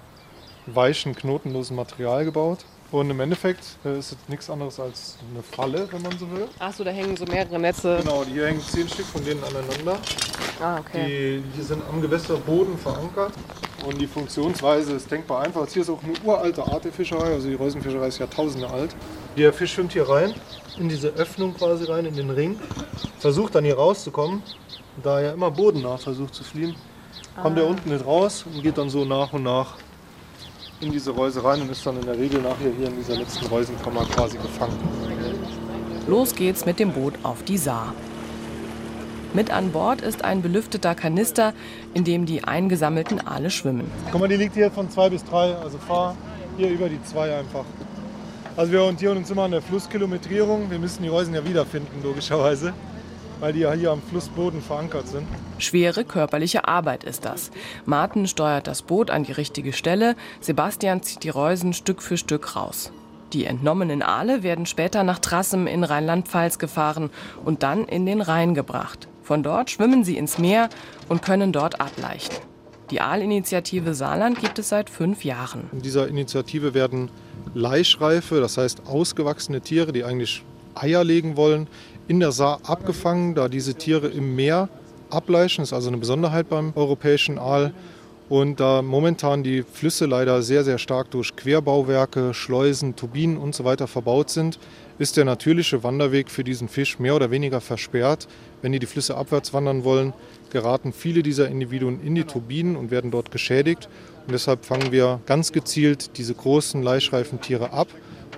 weichen, 0.66 1.16
knotenlosen 1.16 1.74
Material 1.74 2.24
gebaut. 2.24 2.64
Und 2.90 3.10
im 3.10 3.20
Endeffekt 3.20 3.64
äh, 3.84 3.98
ist 3.98 4.12
es 4.12 4.18
nichts 4.28 4.48
anderes 4.48 4.80
als 4.80 5.18
eine 5.30 5.42
Falle, 5.42 5.86
wenn 5.90 6.00
man 6.00 6.12
so 6.18 6.30
will. 6.30 6.48
Achso, 6.58 6.84
da 6.84 6.90
hängen 6.90 7.16
so 7.16 7.26
mehrere 7.26 7.58
Netze. 7.58 7.98
Genau, 8.02 8.24
hier 8.24 8.46
hängen 8.46 8.62
zehn 8.62 8.88
Stück 8.88 9.04
von 9.06 9.22
denen 9.24 9.42
aneinander. 9.44 9.98
Ah, 10.60 10.78
okay. 10.78 11.42
Die, 11.44 11.58
die 11.58 11.62
sind 11.62 11.82
am 11.88 12.00
Gewässerboden 12.00 12.78
verankert. 12.78 13.32
Und 13.86 14.00
die 14.00 14.06
Funktionsweise 14.06 14.94
ist 14.94 15.10
denkbar 15.10 15.42
einfach. 15.42 15.60
Jetzt 15.62 15.74
hier 15.74 15.82
ist 15.82 15.90
auch 15.90 16.02
eine 16.02 16.14
uralte 16.24 16.62
Art 16.62 16.84
der 16.84 16.92
Fischerei, 16.92 17.32
also 17.34 17.46
die 17.48 17.54
Reusenfischerei 17.54 18.08
ist 18.08 18.18
Jahrtausende 18.18 18.68
alt. 18.68 18.96
Der 19.36 19.52
Fisch 19.52 19.74
schwimmt 19.74 19.92
hier 19.92 20.08
rein, 20.08 20.34
in 20.78 20.88
diese 20.88 21.08
Öffnung 21.10 21.54
quasi 21.54 21.84
rein, 21.84 22.04
in 22.06 22.16
den 22.16 22.30
Ring, 22.30 22.58
versucht 23.20 23.54
dann 23.54 23.64
hier 23.64 23.76
rauszukommen. 23.76 24.42
Da 25.02 25.20
er 25.20 25.34
immer 25.34 25.50
bodennah 25.52 25.96
versucht 25.96 26.34
zu 26.34 26.42
fliehen, 26.42 26.74
kommt 27.40 27.56
er 27.56 27.64
Ah. 27.66 27.68
unten 27.68 27.90
nicht 27.90 28.04
raus 28.04 28.44
und 28.52 28.62
geht 28.62 28.78
dann 28.78 28.90
so 28.90 29.04
nach 29.04 29.32
und 29.32 29.44
nach 29.44 29.76
in 30.80 30.92
diese 30.92 31.10
Reuse 31.10 31.42
rein 31.42 31.60
und 31.60 31.70
ist 31.70 31.84
dann 31.84 31.96
in 31.96 32.06
der 32.06 32.18
Regel 32.18 32.40
nachher 32.40 32.70
hier 32.76 32.88
in 32.88 32.96
dieser 32.96 33.16
letzten 33.16 33.46
Reusenkammer 33.46 34.04
quasi 34.04 34.38
gefangen. 34.38 34.78
Los 36.06 36.34
geht's 36.34 36.64
mit 36.64 36.78
dem 36.78 36.92
Boot 36.92 37.14
auf 37.22 37.42
die 37.42 37.58
Saar. 37.58 37.94
Mit 39.34 39.50
an 39.50 39.72
Bord 39.72 40.00
ist 40.00 40.24
ein 40.24 40.40
belüfteter 40.40 40.94
Kanister, 40.94 41.52
in 41.92 42.04
dem 42.04 42.24
die 42.24 42.44
eingesammelten 42.44 43.20
Aale 43.26 43.50
schwimmen. 43.50 43.90
Guck 44.10 44.20
mal, 44.20 44.28
die 44.28 44.36
liegt 44.36 44.54
hier 44.54 44.70
von 44.70 44.88
zwei 44.90 45.10
bis 45.10 45.22
drei, 45.24 45.54
also 45.54 45.76
fahr 45.78 46.16
hier 46.56 46.70
über 46.70 46.88
die 46.88 47.02
zwei 47.02 47.36
einfach. 47.36 47.64
Also 48.56 48.72
wir 48.72 48.80
orientieren 48.80 49.18
uns 49.18 49.30
immer 49.30 49.42
an 49.42 49.50
der 49.50 49.62
Flusskilometrierung. 49.62 50.70
Wir 50.70 50.78
müssen 50.78 51.02
die 51.02 51.08
Reusen 51.08 51.34
ja 51.34 51.44
wiederfinden, 51.44 52.02
logischerweise, 52.02 52.72
weil 53.40 53.52
die 53.52 53.60
ja 53.60 53.72
hier 53.72 53.90
am 53.90 54.02
Flussboden 54.02 54.60
verankert 54.60 55.08
sind. 55.08 55.26
Schwere 55.58 56.04
körperliche 56.04 56.66
Arbeit 56.66 57.04
ist 57.04 57.24
das. 57.24 57.50
Martin 57.86 58.26
steuert 58.26 58.66
das 58.66 58.82
Boot 58.82 59.10
an 59.10 59.24
die 59.24 59.32
richtige 59.32 59.72
Stelle, 59.72 60.16
Sebastian 60.40 61.02
zieht 61.02 61.24
die 61.24 61.30
Reusen 61.30 61.72
Stück 61.72 62.02
für 62.02 62.16
Stück 62.16 62.56
raus. 62.56 62.92
Die 63.32 63.44
entnommenen 63.44 64.02
Aale 64.02 64.42
werden 64.42 64.64
später 64.64 65.04
nach 65.04 65.18
Trassem 65.18 65.66
in 65.66 65.84
Rheinland-Pfalz 65.84 66.58
gefahren 66.58 67.10
und 67.44 67.62
dann 67.62 67.84
in 67.84 68.06
den 68.06 68.22
Rhein 68.22 68.54
gebracht. 68.54 69.06
Von 69.22 69.42
dort 69.42 69.70
schwimmen 69.70 70.04
sie 70.04 70.16
ins 70.16 70.38
Meer 70.38 70.70
und 71.08 71.20
können 71.20 71.52
dort 71.52 71.80
ableichen. 71.80 72.36
Die 72.90 73.02
Aalinitiative 73.02 73.92
Saarland 73.92 74.40
gibt 74.40 74.58
es 74.58 74.70
seit 74.70 74.88
fünf 74.88 75.22
Jahren. 75.22 75.68
In 75.72 75.82
dieser 75.82 76.08
Initiative 76.08 76.72
werden 76.72 77.10
Laichreife, 77.52 78.40
das 78.40 78.56
heißt 78.56 78.86
ausgewachsene 78.86 79.60
Tiere, 79.60 79.92
die 79.92 80.04
eigentlich 80.04 80.42
Eier 80.74 81.04
legen 81.04 81.36
wollen, 81.36 81.66
in 82.08 82.20
der 82.20 82.32
Saar 82.32 82.60
abgefangen, 82.64 83.34
da 83.34 83.48
diese 83.48 83.74
Tiere 83.74 84.08
im 84.08 84.34
Meer 84.34 84.68
ableichen. 85.10 85.62
Das 85.62 85.68
ist 85.68 85.74
also 85.74 85.88
eine 85.88 85.98
Besonderheit 85.98 86.48
beim 86.48 86.72
europäischen 86.74 87.38
Aal. 87.38 87.72
Und 88.28 88.60
da 88.60 88.82
momentan 88.82 89.42
die 89.42 89.62
Flüsse 89.62 90.04
leider 90.04 90.42
sehr, 90.42 90.62
sehr 90.62 90.76
stark 90.76 91.10
durch 91.10 91.34
Querbauwerke, 91.34 92.34
Schleusen, 92.34 92.94
Turbinen 92.94 93.38
und 93.38 93.54
so 93.54 93.64
weiter 93.64 93.86
verbaut 93.86 94.28
sind, 94.28 94.58
ist 94.98 95.16
der 95.16 95.24
natürliche 95.24 95.82
Wanderweg 95.82 96.30
für 96.30 96.44
diesen 96.44 96.68
Fisch 96.68 96.98
mehr 96.98 97.14
oder 97.14 97.30
weniger 97.30 97.62
versperrt. 97.62 98.28
Wenn 98.60 98.72
die 98.72 98.80
die 98.80 98.86
Flüsse 98.86 99.16
abwärts 99.16 99.54
wandern 99.54 99.84
wollen, 99.84 100.12
geraten 100.50 100.92
viele 100.92 101.22
dieser 101.22 101.48
Individuen 101.48 102.02
in 102.02 102.14
die 102.14 102.24
Turbinen 102.24 102.76
und 102.76 102.90
werden 102.90 103.10
dort 103.10 103.30
geschädigt. 103.30 103.88
Und 104.26 104.32
deshalb 104.32 104.66
fangen 104.66 104.92
wir 104.92 105.20
ganz 105.24 105.52
gezielt 105.52 106.18
diese 106.18 106.34
großen 106.34 106.82
Laichreifentiere 106.82 107.72
ab 107.72 107.88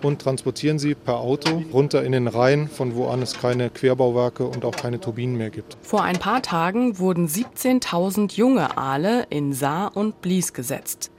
und 0.04 0.20
transportieren 0.20 0.78
sie 0.78 0.94
per 0.94 1.16
Auto 1.18 1.62
runter 1.72 2.02
in 2.02 2.12
den 2.12 2.28
Rhein, 2.28 2.68
von 2.68 2.94
wo 2.94 3.08
an 3.08 3.22
es 3.22 3.38
keine 3.38 3.70
Querbauwerke 3.70 4.44
und 4.44 4.64
auch 4.64 4.74
keine 4.74 5.00
Turbinen 5.00 5.36
mehr 5.36 5.50
gibt. 5.50 5.76
Vor 5.82 6.02
ein 6.02 6.18
paar 6.18 6.42
Tagen 6.42 6.98
wurden 6.98 7.26
17.000 7.28 8.34
junge 8.34 8.76
Aale 8.76 9.26
in 9.30 9.52
Saar 9.52 9.96
und 9.96 10.20
Blies 10.22 10.52
gesetzt. 10.52 11.10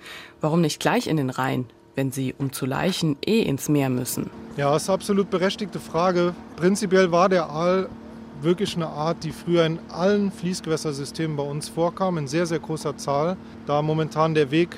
Warum 0.41 0.61
nicht 0.61 0.79
gleich 0.79 1.07
in 1.07 1.17
den 1.17 1.29
Rhein, 1.29 1.65
wenn 1.95 2.11
sie, 2.11 2.33
um 2.37 2.51
zu 2.51 2.65
laichen, 2.65 3.17
eh 3.25 3.41
ins 3.41 3.69
Meer 3.69 3.89
müssen? 3.89 4.29
Ja, 4.57 4.71
das 4.71 4.83
ist 4.83 4.89
eine 4.89 4.95
absolut 4.95 5.29
berechtigte 5.29 5.79
Frage. 5.79 6.33
Prinzipiell 6.55 7.11
war 7.11 7.29
der 7.29 7.49
Aal 7.49 7.89
wirklich 8.41 8.75
eine 8.75 8.87
Art, 8.87 9.23
die 9.23 9.31
früher 9.31 9.65
in 9.65 9.79
allen 9.89 10.31
Fließgewässersystemen 10.31 11.37
bei 11.37 11.43
uns 11.43 11.69
vorkam, 11.69 12.17
in 12.17 12.27
sehr, 12.27 12.45
sehr 12.45 12.59
großer 12.59 12.97
Zahl. 12.97 13.37
Da 13.67 13.81
momentan 13.81 14.33
der 14.33 14.51
Weg 14.51 14.77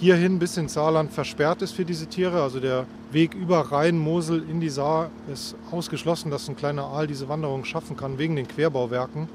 hierhin 0.00 0.38
bis 0.38 0.56
ins 0.56 0.74
Saarland 0.74 1.12
versperrt 1.12 1.62
ist 1.62 1.72
für 1.72 1.84
diese 1.84 2.06
Tiere, 2.06 2.42
also 2.42 2.60
der 2.60 2.86
Weg 3.10 3.34
über 3.34 3.60
Rhein, 3.72 3.98
Mosel 3.98 4.44
in 4.48 4.60
die 4.60 4.68
Saar 4.68 5.10
ist 5.32 5.56
ausgeschlossen, 5.70 6.30
dass 6.30 6.48
ein 6.48 6.56
kleiner 6.56 6.84
Aal 6.84 7.06
diese 7.06 7.28
Wanderung 7.28 7.64
schaffen 7.64 7.96
kann, 7.96 8.18
wegen 8.18 8.36
den 8.36 8.46
Querbauwerken. 8.46 9.28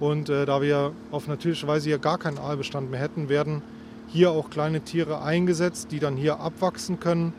Und 0.00 0.28
äh, 0.28 0.44
da 0.46 0.60
wir 0.60 0.92
auf 1.12 1.28
natürliche 1.28 1.68
Weise 1.68 1.88
hier 1.88 1.98
gar 1.98 2.18
keinen 2.18 2.38
Aalbestand 2.38 2.90
mehr 2.90 3.00
hätten, 3.00 3.28
werden 3.28 3.62
hier 4.08 4.32
auch 4.32 4.50
kleine 4.50 4.80
Tiere 4.80 5.22
eingesetzt, 5.22 5.92
die 5.92 6.00
dann 6.00 6.16
hier 6.16 6.40
abwachsen 6.40 6.98
können 6.98 7.32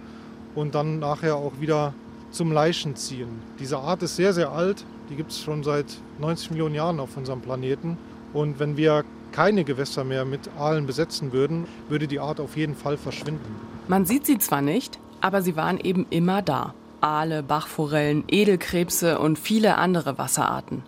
und 0.55 0.73
dann 0.73 0.99
nachher 0.99 1.35
auch 1.35 1.59
wieder 1.59 1.93
zum 2.31 2.51
Leichen 2.51 2.95
ziehen. 2.95 3.41
Diese 3.59 3.79
Art 3.79 4.01
ist 4.03 4.15
sehr, 4.15 4.33
sehr 4.33 4.51
alt. 4.51 4.85
Die 5.09 5.15
gibt 5.15 5.31
es 5.31 5.41
schon 5.41 5.63
seit 5.63 5.85
90 6.19 6.51
Millionen 6.51 6.75
Jahren 6.75 6.99
auf 6.99 7.17
unserem 7.17 7.41
Planeten. 7.41 7.97
Und 8.31 8.59
wenn 8.59 8.77
wir 8.77 9.03
keine 9.33 9.65
Gewässer 9.65 10.05
mehr 10.05 10.23
mit 10.23 10.49
Aalen 10.57 10.85
besetzen 10.85 11.33
würden, 11.33 11.67
würde 11.89 12.07
die 12.07 12.19
Art 12.21 12.39
auf 12.39 12.55
jeden 12.55 12.75
Fall 12.75 12.97
verschwinden. 12.97 13.55
Man 13.89 14.05
sieht 14.05 14.25
sie 14.25 14.37
zwar 14.37 14.61
nicht, 14.61 14.99
aber 15.19 15.41
sie 15.41 15.57
waren 15.57 15.79
eben 15.79 16.05
immer 16.09 16.41
da. 16.41 16.73
Aale, 17.01 17.43
Bachforellen, 17.43 18.23
Edelkrebse 18.29 19.19
und 19.19 19.37
viele 19.37 19.75
andere 19.77 20.17
Wasserarten. 20.17 20.83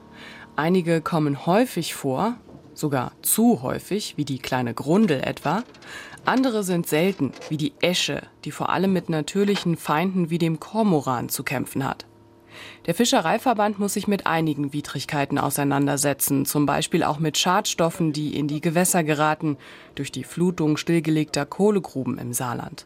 Einige 0.56 1.02
kommen 1.02 1.46
häufig 1.46 1.94
vor, 1.94 2.36
sogar 2.74 3.12
zu 3.22 3.62
häufig, 3.62 4.14
wie 4.16 4.24
die 4.24 4.40
kleine 4.40 4.74
Grundel 4.74 5.22
etwa. 5.22 5.64
Andere 6.24 6.64
sind 6.64 6.88
selten, 6.88 7.34
wie 7.50 7.58
die 7.58 7.74
Esche, 7.82 8.22
die 8.46 8.52
vor 8.52 8.70
allem 8.70 8.94
mit 8.94 9.10
natürlichen 9.10 9.76
Feinden 9.76 10.30
wie 10.30 10.38
dem 10.38 10.60
Kormoran 10.60 11.28
zu 11.28 11.44
kämpfen 11.44 11.86
hat. 11.86 12.06
Der 12.86 12.96
Fischereiverband 12.96 13.80
muss 13.80 13.94
sich 13.94 14.08
mit 14.08 14.28
einigen 14.28 14.74
Widrigkeiten 14.74 15.38
auseinandersetzen, 15.38 16.46
zum 16.46 16.66
Beispiel 16.66 17.04
auch 17.04 17.20
mit 17.20 17.38
Schadstoffen, 17.38 18.14
die 18.14 18.38
in 18.38 18.48
die 18.48 18.62
Gewässer 18.62 19.04
geraten, 19.04 19.58
durch 19.96 20.12
die 20.12 20.24
Flutung 20.24 20.78
stillgelegter 20.78 21.46
Kohlegruben 21.46 22.18
im 22.18 22.34
Saarland. 22.34 22.86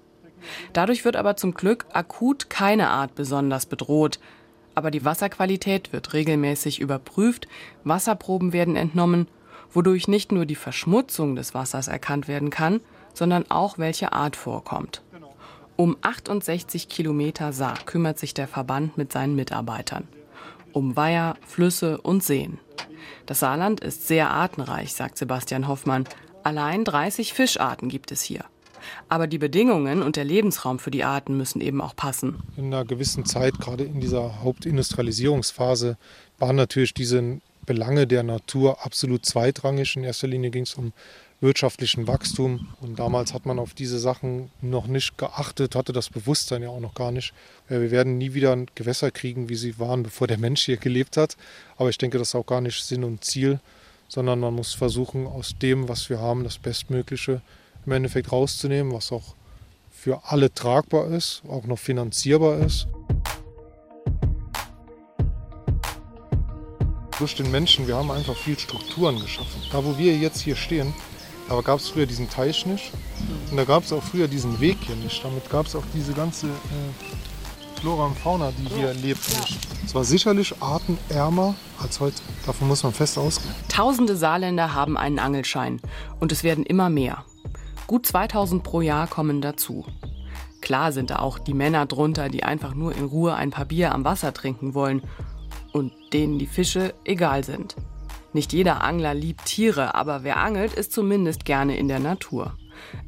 Dadurch 0.73 1.05
wird 1.05 1.15
aber 1.15 1.35
zum 1.35 1.53
Glück 1.53 1.85
akut 1.91 2.49
keine 2.49 2.89
Art 2.89 3.15
besonders 3.15 3.65
bedroht. 3.65 4.19
Aber 4.75 4.91
die 4.91 5.03
Wasserqualität 5.03 5.91
wird 5.91 6.13
regelmäßig 6.13 6.79
überprüft, 6.79 7.47
Wasserproben 7.83 8.53
werden 8.53 8.75
entnommen, 8.75 9.27
wodurch 9.71 10.07
nicht 10.07 10.31
nur 10.31 10.45
die 10.45 10.55
Verschmutzung 10.55 11.35
des 11.35 11.53
Wassers 11.53 11.87
erkannt 11.87 12.27
werden 12.27 12.49
kann, 12.49 12.79
sondern 13.13 13.49
auch 13.51 13.77
welche 13.77 14.13
Art 14.13 14.35
vorkommt. 14.35 15.01
Um 15.79 15.95
68 16.01 16.89
Kilometer 16.89 17.53
Saar 17.53 17.77
kümmert 17.85 18.19
sich 18.19 18.33
der 18.33 18.49
Verband 18.49 18.97
mit 18.97 19.13
seinen 19.13 19.33
Mitarbeitern. 19.33 20.09
Um 20.73 20.97
Weiher, 20.97 21.37
Flüsse 21.47 22.01
und 22.01 22.21
Seen. 22.21 22.59
Das 23.25 23.39
Saarland 23.39 23.79
ist 23.79 24.05
sehr 24.05 24.29
artenreich, 24.29 24.91
sagt 24.91 25.17
Sebastian 25.17 25.69
Hoffmann. 25.69 26.03
Allein 26.43 26.83
30 26.83 27.31
Fischarten 27.31 27.87
gibt 27.87 28.11
es 28.11 28.21
hier. 28.21 28.43
Aber 29.07 29.25
die 29.25 29.37
Bedingungen 29.37 30.01
und 30.01 30.17
der 30.17 30.25
Lebensraum 30.25 30.79
für 30.79 30.91
die 30.91 31.05
Arten 31.05 31.37
müssen 31.37 31.61
eben 31.61 31.79
auch 31.79 31.95
passen. 31.95 32.43
In 32.57 32.65
einer 32.65 32.83
gewissen 32.83 33.23
Zeit, 33.23 33.57
gerade 33.57 33.85
in 33.85 34.01
dieser 34.01 34.43
Hauptindustrialisierungsphase, 34.43 35.97
waren 36.39 36.57
natürlich 36.57 36.93
diese 36.93 37.39
Belange 37.65 38.05
der 38.05 38.23
Natur 38.23 38.83
absolut 38.83 39.25
zweitrangig. 39.25 39.95
In 39.95 40.03
erster 40.03 40.27
Linie 40.27 40.49
ging 40.49 40.63
es 40.63 40.73
um 40.73 40.91
wirtschaftlichen 41.41 42.07
Wachstum. 42.07 42.67
Und 42.81 42.99
damals 42.99 43.33
hat 43.33 43.45
man 43.45 43.59
auf 43.59 43.73
diese 43.73 43.99
Sachen 43.99 44.51
noch 44.61 44.87
nicht 44.87 45.17
geachtet, 45.17 45.75
hatte 45.75 45.93
das 45.93 46.09
Bewusstsein 46.09 46.63
ja 46.63 46.69
auch 46.69 46.79
noch 46.79 46.93
gar 46.93 47.11
nicht. 47.11 47.33
Wir 47.67 47.91
werden 47.91 48.17
nie 48.17 48.33
wieder 48.33 48.55
Gewässer 48.75 49.11
kriegen, 49.11 49.49
wie 49.49 49.55
sie 49.55 49.79
waren, 49.79 50.03
bevor 50.03 50.27
der 50.27 50.37
Mensch 50.37 50.65
hier 50.65 50.77
gelebt 50.77 51.17
hat. 51.17 51.37
Aber 51.77 51.89
ich 51.89 51.97
denke, 51.97 52.17
das 52.17 52.29
ist 52.29 52.35
auch 52.35 52.45
gar 52.45 52.61
nicht 52.61 52.83
Sinn 52.83 53.03
und 53.03 53.23
Ziel, 53.23 53.59
sondern 54.07 54.39
man 54.39 54.53
muss 54.53 54.73
versuchen, 54.73 55.27
aus 55.27 55.55
dem, 55.61 55.87
was 55.87 56.09
wir 56.09 56.19
haben, 56.19 56.43
das 56.43 56.57
Bestmögliche 56.57 57.41
im 57.85 57.91
Endeffekt 57.93 58.31
rauszunehmen, 58.31 58.93
was 58.93 59.11
auch 59.11 59.35
für 59.91 60.21
alle 60.25 60.53
tragbar 60.53 61.07
ist, 61.07 61.41
auch 61.47 61.65
noch 61.65 61.79
finanzierbar 61.79 62.59
ist. 62.59 62.87
Durch 67.17 67.35
den 67.35 67.51
Menschen, 67.51 67.85
wir 67.85 67.97
haben 67.97 68.11
einfach 68.11 68.35
viel 68.35 68.57
Strukturen 68.57 69.19
geschaffen. 69.19 69.61
Da, 69.73 69.83
wo 69.83 69.97
wir 69.97 70.15
jetzt 70.15 70.39
hier 70.39 70.55
stehen, 70.55 70.93
aber 71.49 71.63
gab 71.63 71.79
es 71.79 71.89
früher 71.89 72.05
diesen 72.05 72.29
Teich 72.29 72.65
nicht. 72.65 72.91
Und 73.49 73.57
da 73.57 73.63
gab 73.63 73.83
es 73.83 73.91
auch 73.91 74.03
früher 74.03 74.27
diesen 74.27 74.59
Weg 74.59 74.77
hier 74.81 74.95
nicht. 74.95 75.23
Damit 75.23 75.49
gab 75.49 75.65
es 75.65 75.75
auch 75.75 75.83
diese 75.93 76.13
ganze 76.13 76.47
äh, 76.47 77.79
Flora 77.79 78.05
und 78.05 78.17
Fauna, 78.17 78.51
die 78.51 78.73
hier 78.73 78.93
lebt, 78.93 79.27
nicht. 79.39 79.57
Es 79.85 79.95
war 79.95 80.03
sicherlich 80.03 80.53
artenärmer 80.61 81.55
als 81.81 81.99
heute. 81.99 82.21
Davon 82.45 82.67
muss 82.67 82.83
man 82.83 82.93
fest 82.93 83.17
ausgehen. 83.17 83.53
Tausende 83.69 84.15
Saarländer 84.15 84.73
haben 84.73 84.97
einen 84.97 85.17
Angelschein. 85.17 85.81
Und 86.19 86.31
es 86.31 86.43
werden 86.43 86.65
immer 86.65 86.89
mehr. 86.89 87.23
Gut 87.87 88.05
2000 88.05 88.63
pro 88.63 88.81
Jahr 88.81 89.07
kommen 89.07 89.41
dazu. 89.41 89.85
Klar 90.61 90.91
sind 90.91 91.09
da 91.09 91.19
auch 91.19 91.39
die 91.39 91.53
Männer 91.53 91.85
drunter, 91.85 92.29
die 92.29 92.43
einfach 92.43 92.75
nur 92.75 92.95
in 92.95 93.05
Ruhe 93.05 93.33
ein 93.33 93.49
paar 93.49 93.65
Bier 93.65 93.93
am 93.93 94.03
Wasser 94.03 94.33
trinken 94.33 94.73
wollen 94.73 95.01
und 95.71 95.93
denen 96.13 96.37
die 96.37 96.47
Fische 96.47 96.93
egal 97.05 97.43
sind. 97.43 97.75
Nicht 98.31 98.53
jeder 98.53 98.83
Angler 98.83 99.13
liebt 99.13 99.45
Tiere, 99.45 99.95
aber 99.95 100.23
wer 100.23 100.37
angelt, 100.37 100.73
ist 100.73 100.93
zumindest 100.93 101.45
gerne 101.45 101.77
in 101.77 101.87
der 101.87 101.99
Natur. 101.99 102.53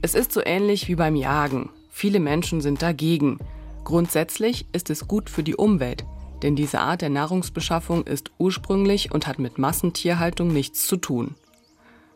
Es 0.02 0.16
ist 0.16 0.32
so 0.32 0.42
ähnlich 0.44 0.88
wie 0.88 0.96
beim 0.96 1.16
Jagen. 1.16 1.70
Viele 1.90 2.20
Menschen 2.20 2.62
sind 2.62 2.82
dagegen. 2.82 3.40
Grundsätzlich 3.84 4.66
ist 4.74 4.90
es 4.90 5.08
gut 5.08 5.30
für 5.30 5.44
die 5.44 5.56
Umwelt, 5.56 6.06
denn 6.42 6.56
diese 6.56 6.80
Art 6.80 7.02
der 7.02 7.10
Nahrungsbeschaffung 7.10 8.06
ist 8.06 8.32
ursprünglich 8.38 9.12
und 9.12 9.28
hat 9.28 9.40
mit 9.40 9.58
Massentierhaltung 9.58 10.52
nichts 10.52 10.88
zu 10.88 10.98
tun. 10.98 11.36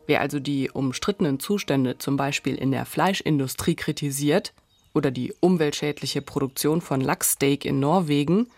Wer 0.06 0.20
also 0.20 0.40
die 0.40 0.70
umstrittenen 0.70 1.40
Zustände 1.40 1.98
zum 1.98 2.16
Beispiel 2.16 2.54
in 2.54 2.70
der 2.70 2.86
Fleischindustrie 2.86 3.74
kritisiert 3.74 4.52
oder 4.94 5.10
die 5.10 5.34
umweltschädliche 5.40 6.22
Produktion 6.22 6.80
von 6.80 7.00
Lachssteak 7.00 7.64
in 7.64 7.80
Norwegen, 7.80 8.48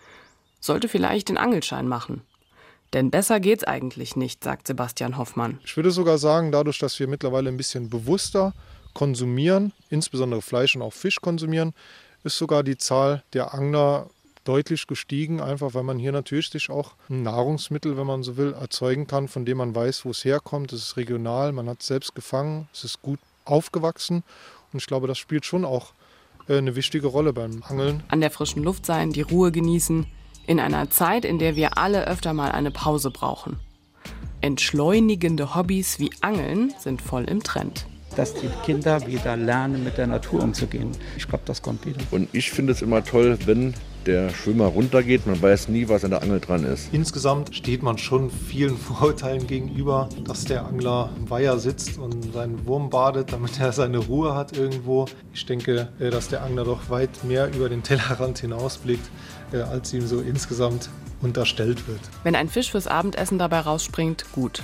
sollte 0.59 0.87
vielleicht 0.87 1.29
den 1.29 1.37
Angelschein 1.37 1.87
machen. 1.87 2.21
Denn 2.93 3.11
besser 3.11 3.39
geht's 3.39 3.63
eigentlich 3.63 4.15
nicht, 4.15 4.43
sagt 4.43 4.67
Sebastian 4.67 5.17
Hoffmann. 5.17 5.59
Ich 5.63 5.75
würde 5.75 5.91
sogar 5.91 6.17
sagen, 6.17 6.51
dadurch, 6.51 6.79
dass 6.79 6.99
wir 6.99 7.07
mittlerweile 7.07 7.49
ein 7.49 7.57
bisschen 7.57 7.89
bewusster 7.89 8.53
konsumieren, 8.93 9.71
insbesondere 9.89 10.41
Fleisch 10.41 10.75
und 10.75 10.81
auch 10.81 10.93
Fisch 10.93 11.21
konsumieren, 11.21 11.73
ist 12.23 12.37
sogar 12.37 12.63
die 12.63 12.77
Zahl 12.77 13.23
der 13.33 13.53
Angler 13.53 14.09
deutlich 14.43 14.87
gestiegen, 14.87 15.41
einfach 15.41 15.73
weil 15.73 15.83
man 15.83 15.99
hier 15.99 16.11
natürlich 16.11 16.49
sich 16.49 16.69
auch 16.69 16.93
ein 17.09 17.21
Nahrungsmittel, 17.23 17.97
wenn 17.97 18.07
man 18.07 18.23
so 18.23 18.35
will, 18.35 18.53
erzeugen 18.53 19.05
kann, 19.05 19.27
von 19.27 19.45
dem 19.45 19.57
man 19.57 19.75
weiß, 19.75 20.05
wo 20.05 20.09
es 20.09 20.25
herkommt. 20.25 20.73
Es 20.73 20.81
ist 20.81 20.97
regional, 20.97 21.51
man 21.51 21.69
hat 21.69 21.81
es 21.81 21.87
selbst 21.87 22.15
gefangen, 22.15 22.67
es 22.73 22.83
ist 22.83 23.01
gut 23.01 23.19
aufgewachsen 23.45 24.23
und 24.73 24.79
ich 24.81 24.87
glaube, 24.87 25.07
das 25.07 25.17
spielt 25.17 25.45
schon 25.45 25.65
auch 25.65 25.93
äh, 26.47 26.57
eine 26.57 26.75
wichtige 26.75 27.07
Rolle 27.07 27.33
beim 27.33 27.63
Angeln. 27.67 28.03
An 28.07 28.21
der 28.21 28.31
frischen 28.31 28.63
Luft 28.63 28.85
sein, 28.85 29.11
die 29.11 29.21
Ruhe 29.21 29.51
genießen, 29.51 30.07
in 30.47 30.59
einer 30.59 30.89
Zeit, 30.89 31.25
in 31.25 31.39
der 31.39 31.55
wir 31.55 31.77
alle 31.77 32.07
öfter 32.07 32.33
mal 32.33 32.51
eine 32.51 32.71
Pause 32.71 33.11
brauchen. 33.11 33.57
Entschleunigende 34.41 35.55
Hobbys 35.55 35.99
wie 35.99 36.11
Angeln 36.21 36.73
sind 36.79 37.01
voll 37.01 37.25
im 37.25 37.43
Trend 37.43 37.85
dass 38.15 38.33
die 38.33 38.49
Kinder 38.65 39.05
wieder 39.07 39.37
lernen, 39.37 39.83
mit 39.83 39.97
der 39.97 40.07
Natur 40.07 40.43
umzugehen. 40.43 40.91
Ich 41.17 41.27
glaube, 41.27 41.43
das 41.45 41.61
kommt 41.61 41.85
wieder. 41.85 41.99
Und 42.11 42.27
ich 42.33 42.51
finde 42.51 42.73
es 42.73 42.81
immer 42.81 43.03
toll, 43.03 43.37
wenn 43.45 43.73
der 44.05 44.29
Schwimmer 44.29 44.65
runtergeht. 44.65 45.27
Man 45.27 45.41
weiß 45.41 45.67
nie, 45.69 45.89
was 45.89 46.03
an 46.03 46.11
der 46.11 46.21
Angel 46.21 46.39
dran 46.39 46.63
ist. 46.63 46.89
Insgesamt 46.93 47.55
steht 47.55 47.83
man 47.83 47.97
schon 47.97 48.29
vielen 48.29 48.77
Vorurteilen 48.89 49.47
gegenüber, 49.47 50.09
dass 50.25 50.45
der 50.45 50.65
Angler 50.65 51.09
im 51.17 51.29
Weiher 51.29 51.59
sitzt 51.59 51.97
und 51.97 52.33
seinen 52.33 52.65
Wurm 52.65 52.89
badet, 52.89 53.31
damit 53.33 53.59
er 53.59 53.71
seine 53.71 53.97
Ruhe 53.97 54.35
hat 54.35 54.57
irgendwo. 54.57 55.05
Ich 55.33 55.45
denke, 55.45 55.89
äh, 55.99 56.09
dass 56.09 56.29
der 56.29 56.43
Angler 56.43 56.63
doch 56.63 56.89
weit 56.89 57.23
mehr 57.23 57.53
über 57.53 57.69
den 57.69 57.83
Tellerrand 57.83 58.39
hinausblickt, 58.39 59.09
äh, 59.51 59.57
als 59.57 59.93
ihm 59.93 60.05
so 60.07 60.19
insgesamt 60.19 60.89
unterstellt 61.21 61.87
wird. 61.87 62.01
Wenn 62.23 62.35
ein 62.35 62.49
Fisch 62.49 62.71
fürs 62.71 62.87
Abendessen 62.87 63.37
dabei 63.37 63.59
rausspringt, 63.59 64.25
gut. 64.31 64.63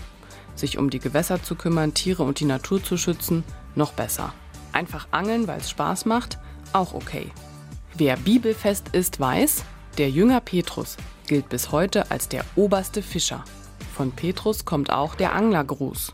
Sich 0.55 0.77
um 0.77 0.89
die 0.89 0.99
Gewässer 0.99 1.43
zu 1.43 1.55
kümmern, 1.55 1.93
Tiere 1.93 2.23
und 2.23 2.39
die 2.39 2.45
Natur 2.45 2.81
zu 2.81 2.97
schützen, 2.97 3.43
Noch 3.77 3.91
besser. 3.91 4.33
Einfach 4.71 5.09
angeln, 5.11 5.47
weil 5.47 5.59
es 5.59 5.69
Spaß 5.69 6.05
macht, 6.05 6.37
auch 6.71 6.93
okay. 6.93 7.31
Wer 7.97 8.17
bibelfest 8.17 8.89
ist, 8.89 9.21
weiß, 9.21 9.63
der 9.97 10.09
Jünger 10.09 10.41
Petrus 10.41 10.97
gilt 11.27 11.47
bis 11.47 11.71
heute 11.71 12.11
als 12.11 12.27
der 12.27 12.43
oberste 12.57 13.01
Fischer. 13.01 13.45
Von 13.95 14.11
Petrus 14.11 14.65
kommt 14.65 14.91
auch 14.91 15.15
der 15.15 15.33
Anglergruß. 15.33 16.13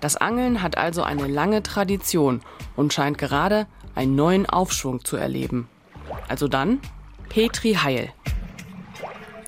Das 0.00 0.16
Angeln 0.16 0.62
hat 0.62 0.78
also 0.78 1.02
eine 1.02 1.26
lange 1.26 1.64
Tradition 1.64 2.42
und 2.76 2.92
scheint 2.92 3.18
gerade 3.18 3.66
einen 3.96 4.14
neuen 4.14 4.46
Aufschwung 4.46 5.04
zu 5.04 5.16
erleben. 5.16 5.68
Also 6.28 6.46
dann, 6.46 6.78
Petri 7.28 7.74
Heil. 7.74 8.12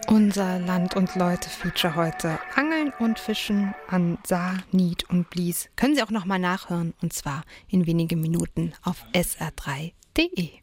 Unser 0.09 0.59
Land- 0.59 0.97
und 0.97 1.15
Leute-Feature 1.15 1.95
heute. 1.95 2.41
Angeln 2.57 2.93
und 2.99 3.21
Fischen 3.21 3.73
an 3.87 4.19
Saar, 4.27 4.59
Nied 4.73 5.09
und 5.09 5.31
Blies. 5.31 5.69
Können 5.77 5.95
Sie 5.95 6.03
auch 6.03 6.11
noch 6.11 6.25
mal 6.25 6.41
nachhören 6.41 6.93
und 7.03 7.13
zwar 7.13 7.45
in 7.69 7.87
wenigen 7.87 8.21
Minuten 8.21 8.73
auf 8.83 9.05
sr3.de. 9.15 10.61